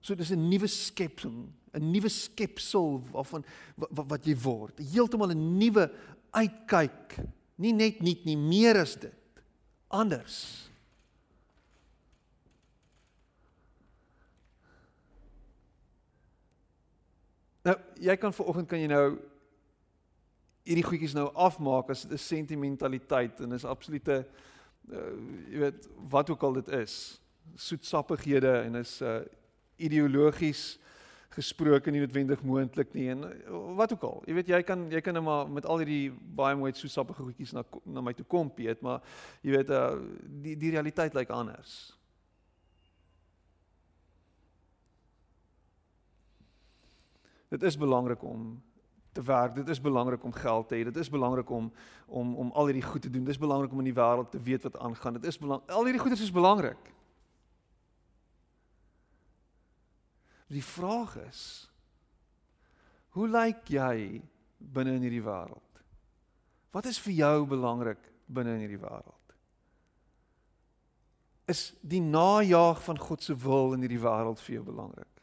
[0.00, 3.44] So dis 'n nuwe skepsel, 'n nuwe skepsel waarvan
[3.76, 4.78] wat, wat jy word.
[4.78, 5.90] Heeltemal 'n nuwe
[6.30, 7.16] uitkyk.
[7.56, 9.42] Nie net nuut nie, meer as dit.
[9.88, 10.69] Anders.
[17.62, 19.06] Nou, jy kan vanoggend kan jy nou
[20.64, 24.24] hierdie goedjies nou afmaak as dit 'n sentimentaliteit en is absolute
[24.92, 25.12] uh,
[25.50, 27.20] jy weet wat ook al dit is.
[27.54, 29.20] Soetsappighede en is uh
[29.80, 30.78] ideologies
[31.30, 34.22] gesproke nie noodwendig moontlik nie en uh, wat ook al.
[34.26, 37.52] Jy weet jy kan jy kan nou maar met al hierdie baie mooi soetsappige goedjies
[37.52, 39.00] na na my toe kom Piet, maar
[39.42, 39.96] jy weet uh
[40.42, 41.99] die die realiteit lyk anders.
[47.50, 48.62] Dit is belangrik om
[49.12, 49.54] te werk.
[49.54, 50.84] Dit is belangrik om geld te hê.
[50.86, 51.72] Dit is belangrik om
[52.06, 53.24] om om al hierdie goed te doen.
[53.26, 55.18] Dit is belangrik om in die wêreld te weet wat aangaan.
[55.18, 55.70] Dit is belangrik.
[55.70, 56.94] Al hierdie goedes is belangrik.
[60.50, 61.42] Die vraag is
[63.10, 64.22] hoe lyk jy
[64.58, 65.82] binne in hierdie wêreld?
[66.70, 69.34] Wat is vir jou belangrik binne in hierdie wêreld?
[71.50, 75.19] Is die najaag van God se wil in hierdie wêreld vir jou belangrik?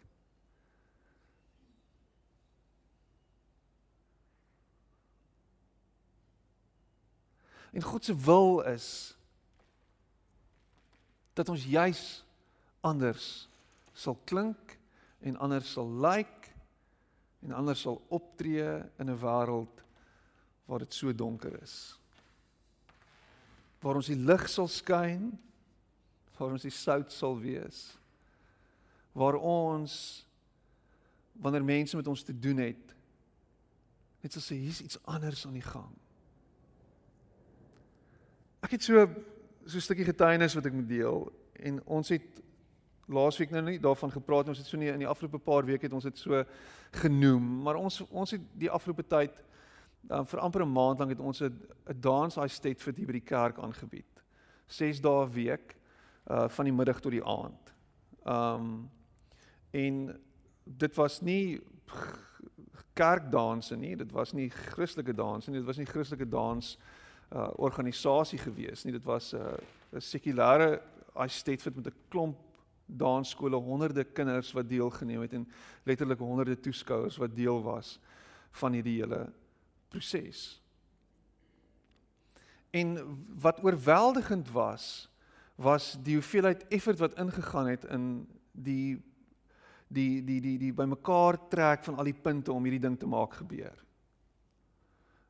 [7.77, 9.13] En God se wil is
[11.37, 12.23] dat ons juis
[12.81, 13.45] anders
[13.93, 14.73] sal klink
[15.21, 16.55] en anders sal lyk like,
[17.45, 18.65] en anders sal optree
[18.97, 19.83] in 'n wêreld
[20.65, 21.99] waar dit so donker is.
[23.79, 25.39] Waar ons die lig sal skyn,
[26.37, 27.97] waar ons die sout sal wees.
[29.11, 30.25] Waar ons
[31.31, 32.95] wanneer mense met ons te doen het,
[34.21, 35.93] net sal sê hier's iets anders aan die gang.
[38.61, 39.07] Ek het so
[39.65, 42.41] so 'n stukkie getuienis wat ek moet deel en ons het
[43.07, 45.93] laasweek nou nie daarvan gepraat ons het so nie in die afgelope paar weke het
[45.93, 46.43] ons dit so
[46.91, 49.43] genoem maar ons ons het die afgelope tyd
[50.07, 51.59] dan vir amper 'n maand lank het ons 'n
[51.99, 54.23] dance high state vir die by die kerk aangebied.
[54.67, 55.75] 6 dae 'n week
[56.29, 57.73] uh van die middag tot die aand.
[58.25, 58.89] Um
[59.71, 60.19] en
[60.63, 61.61] dit was nie
[62.93, 66.77] kerkdanse nie, dit was nie Christelike danse nie, dit was nie Christelike dans
[67.31, 68.93] uh organisasie gewees nie.
[68.93, 69.57] Dit was 'n uh,
[69.93, 70.81] 'n sekulêre
[71.15, 72.37] estate met 'n klomp
[72.87, 75.47] dansskole, honderde kinders wat deelgeneem het en
[75.83, 77.99] letterlik honderde toeskouers wat deel was
[78.51, 79.27] van hierdie hele
[79.89, 80.61] proses.
[82.69, 82.97] En
[83.39, 85.09] wat oorweldigend was,
[85.55, 89.01] was die hoeveelheid effort wat ingegaan het in die
[89.87, 93.33] die die die die bymekaar trek van al die punte om hierdie ding te maak
[93.39, 93.86] gebeur.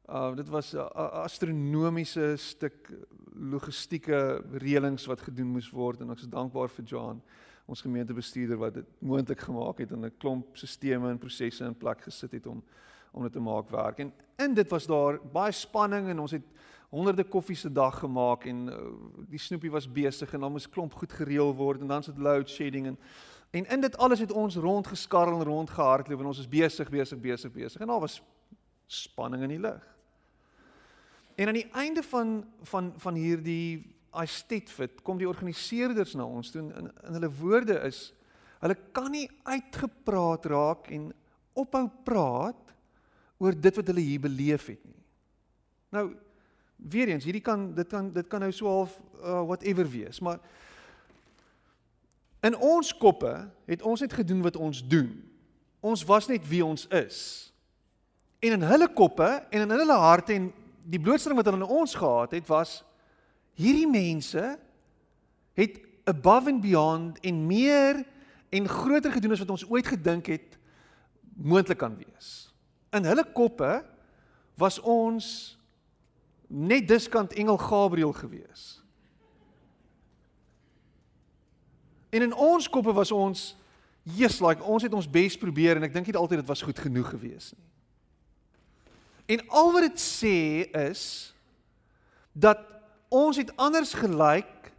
[0.08, 0.88] Uh dit was 'n
[1.24, 2.92] astronomiese stuk
[3.36, 7.22] logistieke reëlings wat gedoen moes word en ek is dankbaar vir John,
[7.66, 12.02] ons gemeentebestuurder wat dit moontlik gemaak het en 'n klomp stelsels en prosesse in plek
[12.02, 12.64] gesit het om
[13.12, 14.00] om dit te maak werk.
[14.00, 16.44] En in dit was daar baie spanning en ons het
[16.90, 18.76] honderde koffies se dag gemaak en uh,
[19.30, 22.50] die snoepie was besig en dan moes klomp goed gereël word en dan sit load
[22.50, 22.98] shedding en
[23.52, 27.52] en in dit alles het ons rondgeskarrel en rondgehardloop en ons is besig besig besig
[27.52, 28.22] besig en daar was
[28.86, 29.97] spanning in die lug.
[31.38, 36.64] En aan die einde van van van hierdie Estetfit kom die organiseerders na ons toe
[36.64, 38.08] en in hulle woorde is
[38.64, 41.12] Hulle kan nie uitgepraat raak en
[41.58, 42.74] ophou praat
[43.38, 45.04] oor dit wat hulle hier beleef het nie.
[45.94, 46.08] Nou
[46.78, 50.42] weer eens, hierdie kan dit kan dit kan nou so half uh, whatever wees, maar
[52.46, 53.34] in ons koppe
[53.70, 55.10] het ons net gedoen wat ons doen.
[55.82, 57.20] Ons was net wie ons is.
[58.42, 60.52] En in hulle koppe en in hulle harte en
[60.88, 62.80] die blootstelling wat hulle aan ons gehad het was
[63.60, 64.44] hierdie mense
[65.58, 68.06] het above and beyond en meer
[68.50, 70.56] en groter gedoen as wat ons ooit gedink het
[71.36, 72.48] moontlik kan wees.
[72.96, 73.84] In hulle koppe
[74.58, 75.58] was ons
[76.48, 78.78] net diskant engel Gabriël gewees.
[82.10, 83.52] En in ons koppe was ons
[84.08, 86.80] Jesus like ons het ons bes probeer en ek dink nie altyd dit was goed
[86.80, 87.66] genoeg gewees nie.
[89.28, 90.38] En al wat dit sê
[90.88, 91.02] is
[92.32, 92.62] dat
[93.12, 94.72] ons het anders gelyk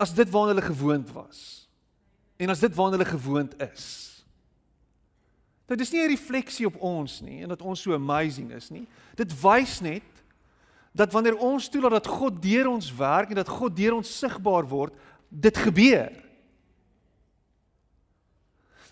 [0.00, 1.68] as dit waarna hulle gewoond was.
[2.40, 3.84] En as dit waarna hulle gewoond is.
[5.68, 8.86] Nou dis nie 'n refleksie op ons nie en dat ons so amazing is nie.
[9.14, 10.02] Dit wys net
[10.92, 14.68] dat wanneer ons toelaat dat God deur ons werk en dat God deur ons sigbaar
[14.68, 14.92] word,
[15.28, 16.12] dit gebeur.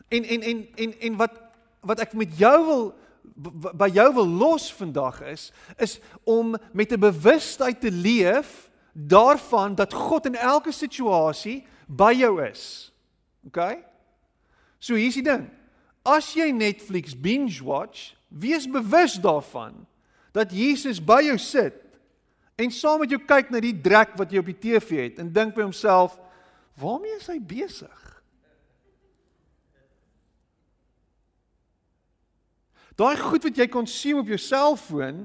[0.09, 1.40] En en en en en wat
[1.81, 7.00] wat ek met jou wil by jou wil los vandag is is om met 'n
[7.00, 12.92] bewustheid te leef daarvan dat God in elke situasie by jou is.
[13.46, 13.78] OK?
[14.78, 15.48] So hier's die ding.
[16.02, 19.87] As jy Netflix binge watch, wees bewus daarvan
[20.33, 21.74] dat Jesus by jou sit
[22.56, 25.33] en saam met jou kyk na die drek wat jy op die TV het en
[25.33, 26.18] dink by homself,
[26.80, 28.10] waarmee is hy besig?
[33.00, 35.24] Daai goed wat jy kon sien op jou selfoon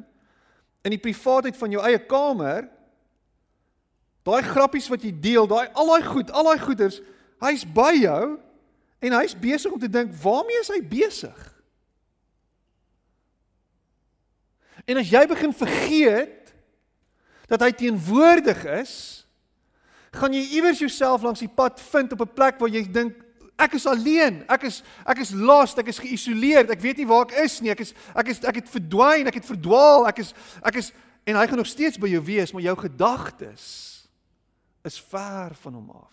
[0.85, 2.69] in die privaatheid van jou eie kamer,
[4.25, 7.01] daai grappies wat jy deel, daai al daai goed, al daai goeders,
[7.43, 8.37] hy's by jou
[9.03, 11.35] en hy's besig om te dink, waarmee is hy besig?
[14.85, 16.53] En as jy begin vergeet
[17.49, 18.95] dat hy teenwoordig is,
[20.15, 23.24] gaan jy iewers jouself langs die pad vind op 'n plek waar jy dink
[23.55, 27.25] ek is alleen, ek is ek is lost, ek is geïsoleerd, ek weet nie waar
[27.27, 30.33] ek is nie, ek is ek is ek het verdwyn, ek het verdwaal, ek is
[30.65, 30.91] ek is
[31.25, 33.65] en hy gaan nog steeds by jou wees, maar jou gedagtes
[34.85, 36.11] is ver van hom af.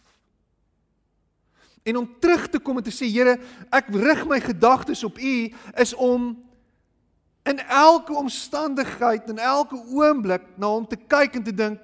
[1.83, 3.37] En om terug te kom en te sê Here,
[3.75, 5.37] ek rig my gedagtes op U
[5.83, 6.33] is om
[7.43, 11.81] in elke omstandigheid en elke oomblik na hom te kyk en te dink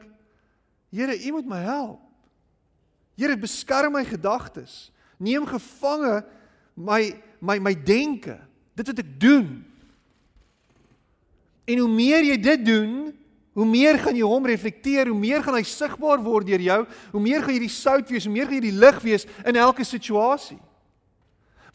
[0.94, 2.00] Here, U moet my help.
[3.18, 4.88] Here, beskerm my gedagtes.
[5.18, 6.22] Neem gevange
[6.78, 7.02] my
[7.38, 8.38] my my denke.
[8.78, 9.48] Dit wat ek doen.
[11.68, 13.10] En hoe meer jy dit doen,
[13.58, 16.78] hoe meer gaan jy hom reflekteer, hoe meer gaan hy sigbaar word deur jou,
[17.12, 19.58] hoe meer gaan jy die sout wees, hoe meer gaan jy die lig wees in
[19.58, 20.60] elke situasie.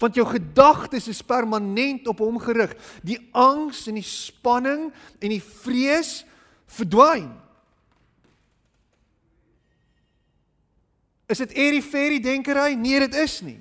[0.01, 2.73] Want jou gedagtes is permanent op hom gerig.
[3.05, 6.23] Die angs en die spanning en die vrees
[6.79, 7.29] verdwyn.
[11.33, 12.75] Is dit fairy denkery?
[12.77, 13.59] Nee, dit is nie.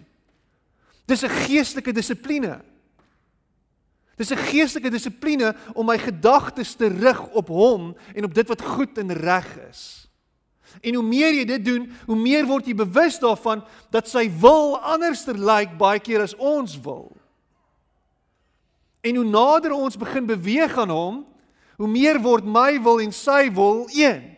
[1.08, 2.60] Dis 'n geestelike dissipline.
[4.16, 8.62] Dis 'n geestelike dissipline om my gedagtes te rig op hom en op dit wat
[8.62, 10.08] goed en reg is.
[10.80, 14.78] En hoe meer jy dit doen, hoe meer word jy bewus daarvan dat sy wil
[14.78, 17.16] anderster lyk like baie keer as ons wil.
[19.00, 21.26] En hoe nader ons begin beweeg aan hom,
[21.76, 24.31] hoe meer word my wil en sy wil een.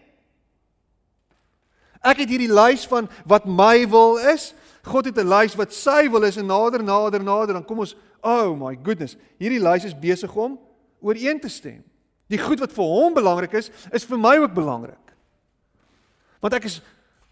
[2.04, 4.52] Ek het hierdie lys van wat my wil is.
[4.84, 7.96] God het 'n lys wat sy wil is en nader nader nader dan kom ons,
[8.22, 10.58] oh my goodness, hierdie lys is besig om
[11.00, 11.82] ooreen te stem.
[12.28, 15.14] Die goed wat vir hom belangrik is, is vir my ook belangrik.
[16.40, 16.82] Want ek is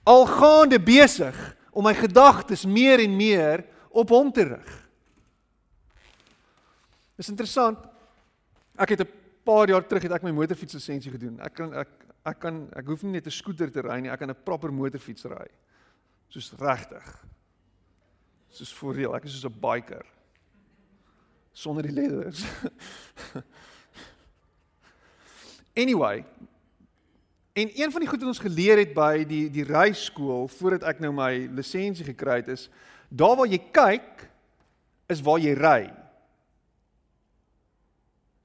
[0.04, 1.36] algaande besig
[1.72, 4.88] om my gedagtes meer en meer op hom te rig.
[7.16, 7.78] Dis interessant.
[8.76, 9.08] Ek het 'n
[9.44, 11.40] paar jaar terug het ek my motorfietslisensie gedoen.
[11.40, 11.88] Ek kan ek
[12.22, 14.70] ek kan ek hoef nie net 'n skooter te ry nie, ek kan 'n proper
[14.70, 15.48] motorfiets ry.
[16.28, 17.06] Soos regtig.
[18.50, 20.06] Soos vir real, ek is soos 'n biker.
[21.52, 22.44] Sonder die ledders.
[25.82, 26.24] anyway,
[27.52, 31.00] en een van die goed wat ons geleer het by die die ryskool voordat ek
[31.00, 32.70] nou my lisensie gekry het is,
[33.10, 34.30] daar waar jy kyk
[35.08, 35.90] is waar jy ry.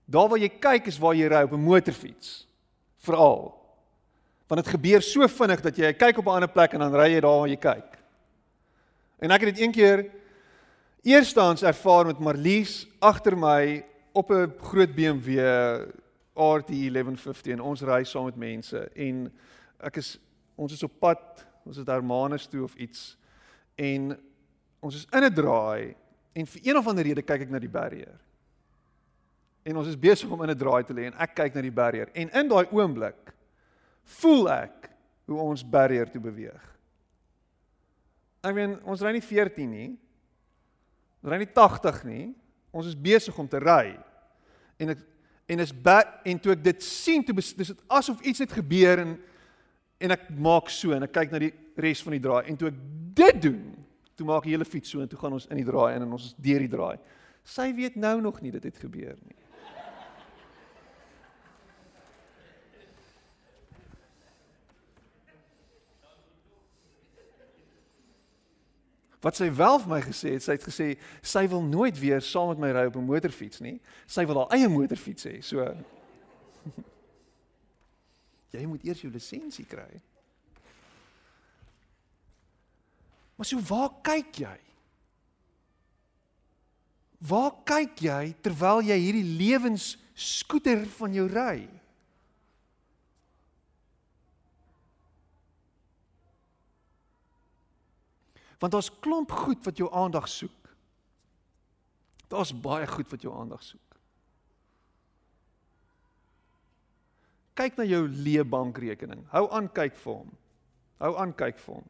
[0.06, 2.48] Daar waar jy kyk is waar jy ry op 'n motorfiets.
[2.98, 3.57] Veral
[4.48, 7.14] Want dit gebeur so vinnig dat jy kyk op 'n ander plek en dan ry
[7.14, 7.98] jy daar waar jy kyk.
[9.20, 10.06] En ek het dit een keer
[11.04, 15.40] eerstens ervaar met Marlies agter my op 'n groot BMW
[16.34, 19.34] RT 1150 en ons ry saam met mense en
[19.80, 20.20] ek is
[20.56, 23.18] ons is op pad, ons is Hermanus toe of iets
[23.76, 24.18] en
[24.80, 25.96] ons is in 'n draai
[26.34, 28.20] en vir een of ander rede kyk ek na die barrier.
[29.64, 31.72] En ons is besig om in 'n draai te lê en ek kyk na die
[31.72, 33.34] barrier en in daai oomblik
[34.20, 34.90] voel ek
[35.28, 36.64] hoe ons barrier toe beweeg.
[38.48, 39.90] Ek meen, ons ry nie 14 nie.
[41.22, 42.26] Ons ry nie 80 nie.
[42.72, 43.98] Ons is besig om te ry.
[44.80, 45.04] En ek
[45.48, 49.18] en is en toe ek dit sien, toe dis dit asof iets het gebeur en
[49.98, 52.68] en ek maak so en ek kyk na die res van die draai en toe
[52.68, 52.82] ek
[53.18, 53.62] dit doen,
[54.20, 56.12] toe maak die hele fiets so en toe gaan ons in die draai in en
[56.14, 57.00] ons is deur die draai.
[57.48, 59.40] Sy weet nou nog nie dit het gebeur nie.
[69.22, 70.88] Wat sy wel vir my gesê het, sy het gesê
[71.26, 73.80] sy wil nooit weer saam met my ry op 'n motorfiets nie.
[74.06, 75.42] Sy wil haar eie motorfiets hê.
[75.42, 75.66] So
[78.54, 80.02] Jy moet eers jou lisensie kry.
[83.38, 84.58] Maar so waar kyk jy?
[87.28, 91.68] Waar kyk jy terwyl jy hierdie lewensskooter van jou ry?
[98.58, 100.72] Want daar's klomp goed wat jou aandag soek.
[102.28, 103.82] Daar's baie goed wat jou aandag soek.
[107.58, 109.24] Kyk na jou leë bankrekening.
[109.32, 110.34] Hou aan kyk vir hom.
[111.02, 111.88] Hou aan kyk vir hom.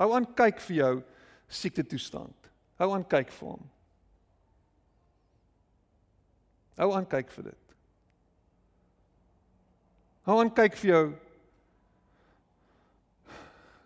[0.00, 0.94] Hou aan kyk vir jou
[1.48, 2.50] siekte toestand.
[2.80, 3.64] Hou aan kyk vir hom.
[6.80, 7.74] Hou aan kyk vir dit.
[10.28, 11.04] Hou aan kyk vir jou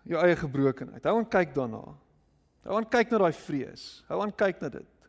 [0.05, 1.05] jou eie gebrokenheid.
[1.05, 1.83] Hou aan kyk daarna.
[2.65, 3.87] Hou aan kyk na daai vrees.
[4.09, 5.09] Hou aan kyk na dit.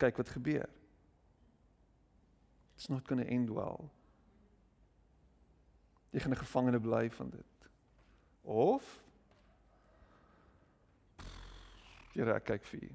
[0.00, 0.68] Kyk wat gebeur.
[2.76, 3.88] It's not going to end well.
[6.12, 7.68] Jy gaan 'n gevangene bly van dit.
[8.42, 9.06] Of
[12.16, 12.94] Here, ek kyk vir u.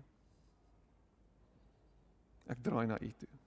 [2.50, 3.41] Ek draai na u toe.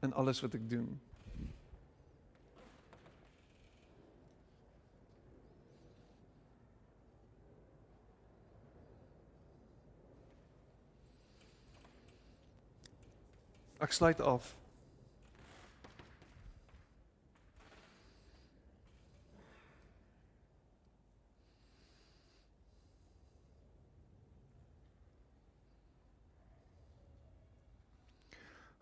[0.00, 1.00] In alles wat ek doen.
[13.78, 14.56] Ek sluit af.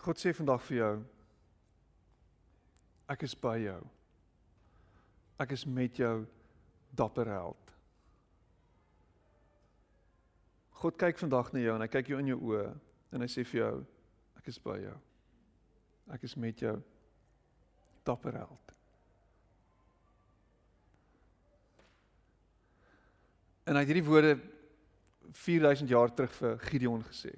[0.04, 0.94] God sê vandag vir jou
[3.08, 3.80] ek is by jou.
[5.40, 6.26] Ek is met jou
[6.96, 7.72] dapper held.
[10.80, 12.66] God kyk vandag na jou en hy kyk jou in jou oë
[13.16, 13.72] en hy sê vir jou
[14.42, 14.94] ek is by jou.
[16.12, 16.74] Ek is met jou
[18.04, 18.76] dapper held.
[23.64, 24.36] En hy het hierdie woorde
[25.32, 27.32] 4000 jaar terug vir Gideon gesê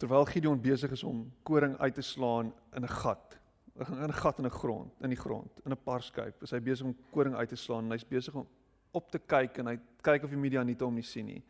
[0.00, 3.38] terwyl Gideon besig is om koring uit te slaan in 'n gat,
[3.76, 6.86] in 'n gat in 'n grond, in die grond, in 'n parskuip, is hy besig
[6.86, 8.46] om koring uit te slaan en hy's besig om
[8.92, 11.42] op te kyk en hy kyk of die Midianiete hom nie sien nie.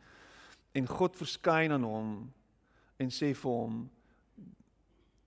[0.73, 2.33] En God verskyn aan hom
[2.99, 3.89] en sê vir hom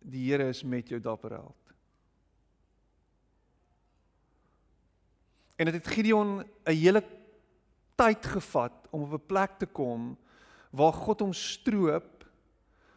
[0.00, 1.74] die Here is met jou dapper held.
[5.56, 7.02] En dit het Gideon 'n hele
[7.96, 10.16] tyd gevat om op 'n plek te kom
[10.70, 12.13] waar God hom stroop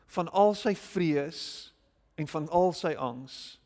[0.07, 1.41] van al sy vrees
[2.15, 3.59] en van al sy angs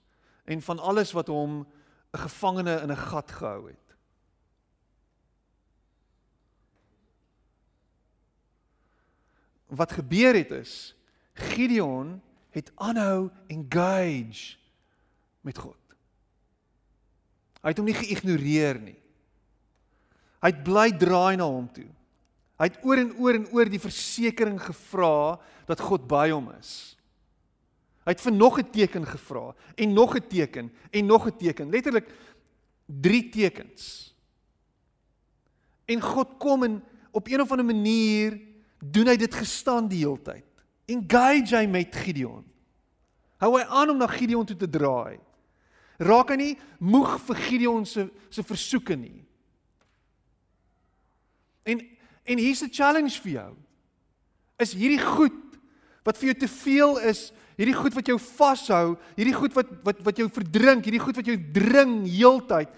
[0.46, 1.66] en van alles wat hom
[2.14, 3.78] 'n gevangene in 'n gat gehou het.
[9.68, 10.96] Wat gebeur het is
[11.34, 14.58] Gideon het aanhou engage
[15.42, 15.78] met God.
[17.62, 18.98] Hy het hom nie geïgnoreer nie.
[20.42, 21.90] Hy het bly draai na hom toe.
[22.62, 26.94] Hy het oor en oor en oor die versekering gevra dat God by hom is.
[28.06, 31.70] Hy het vir nog 'n teken gevra en nog 'n teken en nog 'n teken,
[31.70, 32.06] letterlik
[32.86, 34.14] 3 tekens.
[35.86, 38.40] En God kom en op een of ander manier
[38.80, 40.46] doen hy dit gestaan die hele tyd.
[40.86, 42.46] Engage hy met Gideon.
[43.38, 45.20] Hou hy aan om na Gideon toe te draai.
[45.98, 49.26] Raak hy nie moeg vir Gideon se se versoeke nie.
[51.64, 51.91] En
[52.24, 53.56] En hier's 'n challenge vir jou.
[54.60, 55.34] Is hierdie goed
[56.04, 60.02] wat vir jou te veel is, hierdie goed wat jou vashou, hierdie goed wat wat
[60.06, 62.70] wat jou verdrink, hierdie goed wat jou dring heeltyd.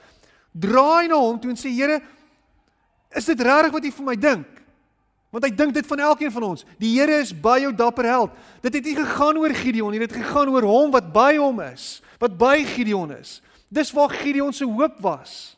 [0.54, 2.02] Draai na hom toe en sê Here,
[3.16, 4.48] is dit regtig wat U vir my dink?
[5.34, 6.66] Want hy dink dit van elkeen van ons.
[6.78, 8.36] Die Here is by jou dapper held.
[8.62, 11.60] Dit het nie gegaan oor Gideon nie, dit het gegaan oor hom wat by hom
[11.66, 13.42] is, wat by Gideon is.
[13.74, 15.56] Dis waar Gideon se hoop was.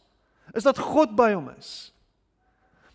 [0.56, 1.92] Is dat God by hom is.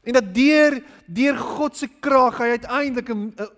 [0.02, 3.50] En dat deur deur God se krag hy uiteindelik 'n 'n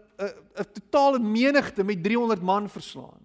[0.59, 3.23] 'n totale menigte met 300 man verslaan.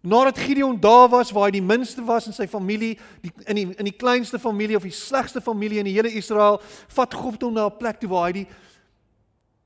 [0.00, 3.66] Nadat Gideon daar was waar hy die minste was in sy familie, die in die
[3.74, 6.60] in die kleinste familie of die slegste familie in die hele Israel,
[6.94, 8.46] vat God hom na 'n plek toe waar hy die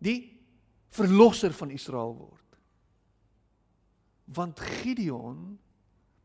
[0.00, 0.20] die
[0.88, 2.56] verlosser van Israel word.
[4.24, 5.58] Want Gideon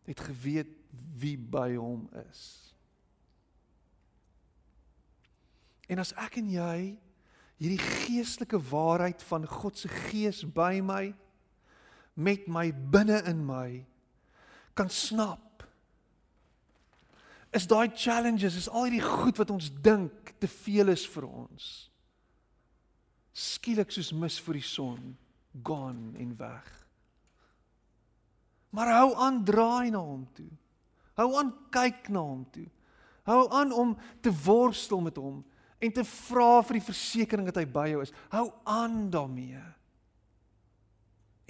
[0.05, 0.71] het geweet
[1.19, 2.74] wie by hom is.
[5.91, 6.77] En as ek en jy
[7.61, 11.13] hierdie geestelike waarheid van God se gees by my
[12.15, 13.85] met my binne in my
[14.75, 15.63] kan snap
[17.55, 21.69] is daai challenges is al hierdie goed wat ons dink te veel is vir ons
[23.35, 25.15] skielik soos mis vir die son
[25.63, 26.67] gone en weg.
[28.75, 30.49] Maar hou aan draai na hom toe.
[31.19, 32.67] Hou aan kyk na hom toe.
[33.27, 35.43] Hou aan om te worstel met hom
[35.79, 39.63] en te vra vir die versekering dat hy by jou is hou aan daarmee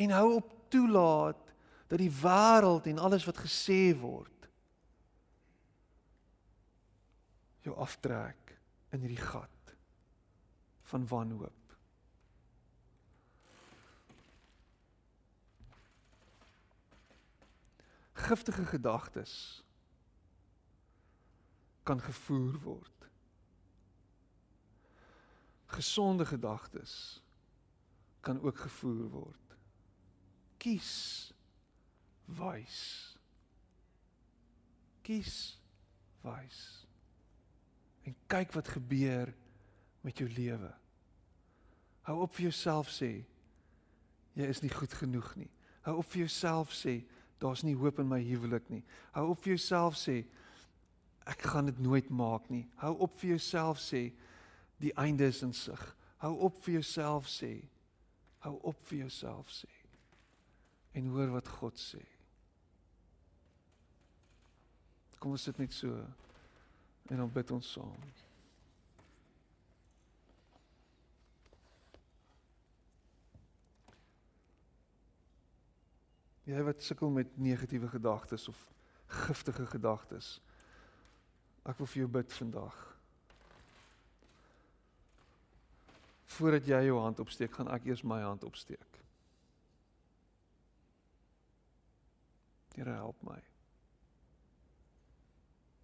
[0.05, 1.41] en hou op toelaat
[1.87, 4.31] dat die wêreld en alles wat gesê word
[7.65, 8.55] jou aftrek
[8.93, 9.75] in hierdie gat
[10.85, 11.61] van wanhoop.
[18.13, 19.63] Giftige gedagtes
[21.83, 22.94] kan gevoer word.
[25.75, 27.21] Gesonde gedagtes
[28.23, 29.57] kan ook gevoer word.
[30.57, 30.93] Kies
[32.25, 32.79] wys.
[35.01, 35.59] Kies
[36.23, 36.61] wys.
[38.05, 39.33] En kyk wat gebeur
[40.01, 40.71] met jou lewe.
[42.05, 43.11] Hou op vir jouself sê
[44.35, 45.49] jy is nie goed genoeg nie.
[45.85, 46.99] Hou op vir jouself sê
[47.41, 48.83] daar's nie hoop in my huwelik nie.
[49.15, 50.21] Hou op vir jouself sê
[51.25, 52.67] ek gaan dit nooit maak nie.
[52.81, 54.07] Hou op vir jouself sê
[54.81, 55.95] die einde is in sig.
[56.17, 57.53] Hou op vir jouself sê
[58.45, 59.71] hou op vir jouself sê
[60.95, 62.01] en hoor wat God sê.
[65.19, 65.91] Kom ons sit net so
[67.09, 68.05] en dan bid ons saam.
[76.45, 78.59] Jy wat sukkel met negatiewe gedagtes of
[79.25, 80.35] giftige gedagtes.
[81.65, 82.94] Ek wil vir jou bid vandag.
[86.25, 89.01] Voordat jy jou hand opsteek, gaan ek eers my hand opsteek.
[92.75, 93.39] Here help my.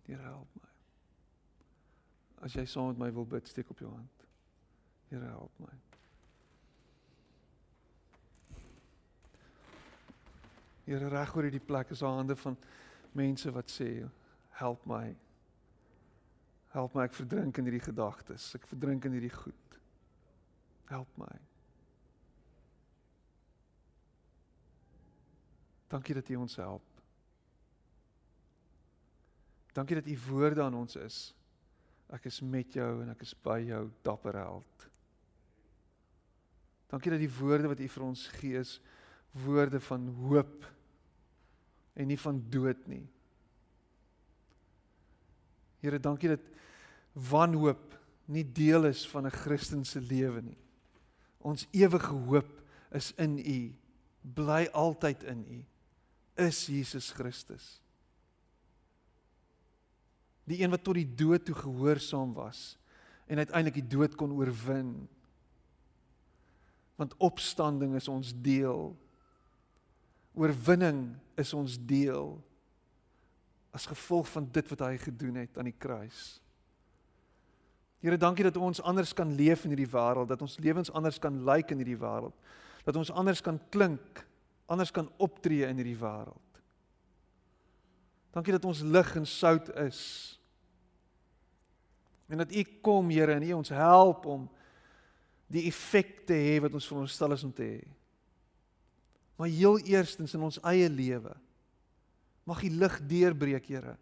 [0.08, 0.68] Here help my.
[2.44, 4.26] As jy saam met my wil bid, steek op jou hand.
[5.12, 5.72] Here help my.
[10.90, 12.58] Here reg oor hierdie plek is daar hande van
[13.16, 13.88] mense wat sê
[14.60, 15.06] help my.
[16.74, 18.50] Help my ek verdrink in hierdie gedagtes.
[18.58, 19.71] Ek verdrink in hierdie goed.
[20.92, 21.34] Help my.
[25.92, 26.92] Dankie dat U ons help.
[29.72, 31.20] Dankie dat u woorde aan ons is.
[32.12, 34.88] Ek is met jou en ek is by jou, dapper held.
[36.92, 38.80] Dankie dat die woorde wat u vir ons gee is
[39.46, 40.66] woorde van hoop
[41.96, 43.06] en nie van dood nie.
[45.80, 46.44] Here, dankie dat
[47.16, 47.96] wanhoop
[48.32, 50.60] nie deel is van 'n Christelike lewe nie.
[51.42, 52.50] Ons ewige hoop
[52.92, 53.60] is in U.
[54.22, 55.62] Bly altyd in U.
[56.48, 57.82] Is Jesus Christus
[60.52, 62.76] die een wat tot die dood toe gehoorsaam was
[63.32, 64.92] en uiteindelik die dood kon oorwin.
[67.00, 68.92] Want opstanding is ons deel.
[70.36, 72.36] Oorwinning is ons deel
[73.72, 76.42] as gevolg van dit wat hy gedoen het aan die kruis.
[78.02, 81.36] Here, dankie dat ons anders kan leef in hierdie wêreld, dat ons lewens anders kan
[81.46, 82.34] lyk in hierdie wêreld,
[82.88, 84.24] dat ons anders kan klink,
[84.66, 86.62] anders kan optree in hierdie wêreld.
[88.34, 90.02] Dankie dat ons lig en sout is.
[92.32, 94.48] En dat U kom, Here, en U ons help om
[95.52, 97.82] die effek te hê wat ons veronderstel is om te hê.
[99.36, 101.36] Maar heel eerstens in ons eie lewe
[102.48, 103.98] mag die lig deurbreek, Here.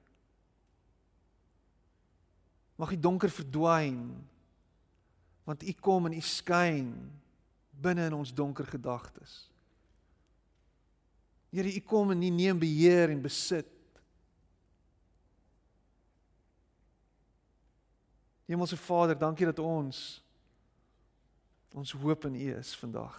[2.80, 4.00] Mag die donker verdwyn.
[5.44, 6.94] Want U kom en U skyn
[7.80, 9.50] binne in ons donker gedagtes.
[11.52, 13.76] Here, U kom en U neem beheer en besit
[18.50, 20.24] Hemelse Vader, dankie dat ons
[21.78, 23.18] ons hoop in U is vandag.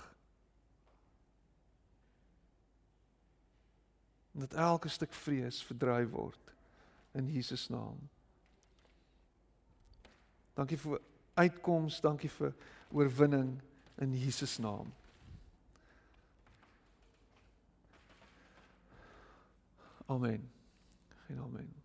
[4.35, 6.51] En dat elke stuk vrees verdryf word
[7.15, 8.01] in Jesus naam.
[10.61, 10.99] Dankie vir
[11.41, 12.53] uitkoms, dankie vir
[12.93, 13.55] oorwinning
[13.97, 14.93] in Jesus naam.
[20.07, 20.51] Amen.
[21.27, 21.80] Geen amen.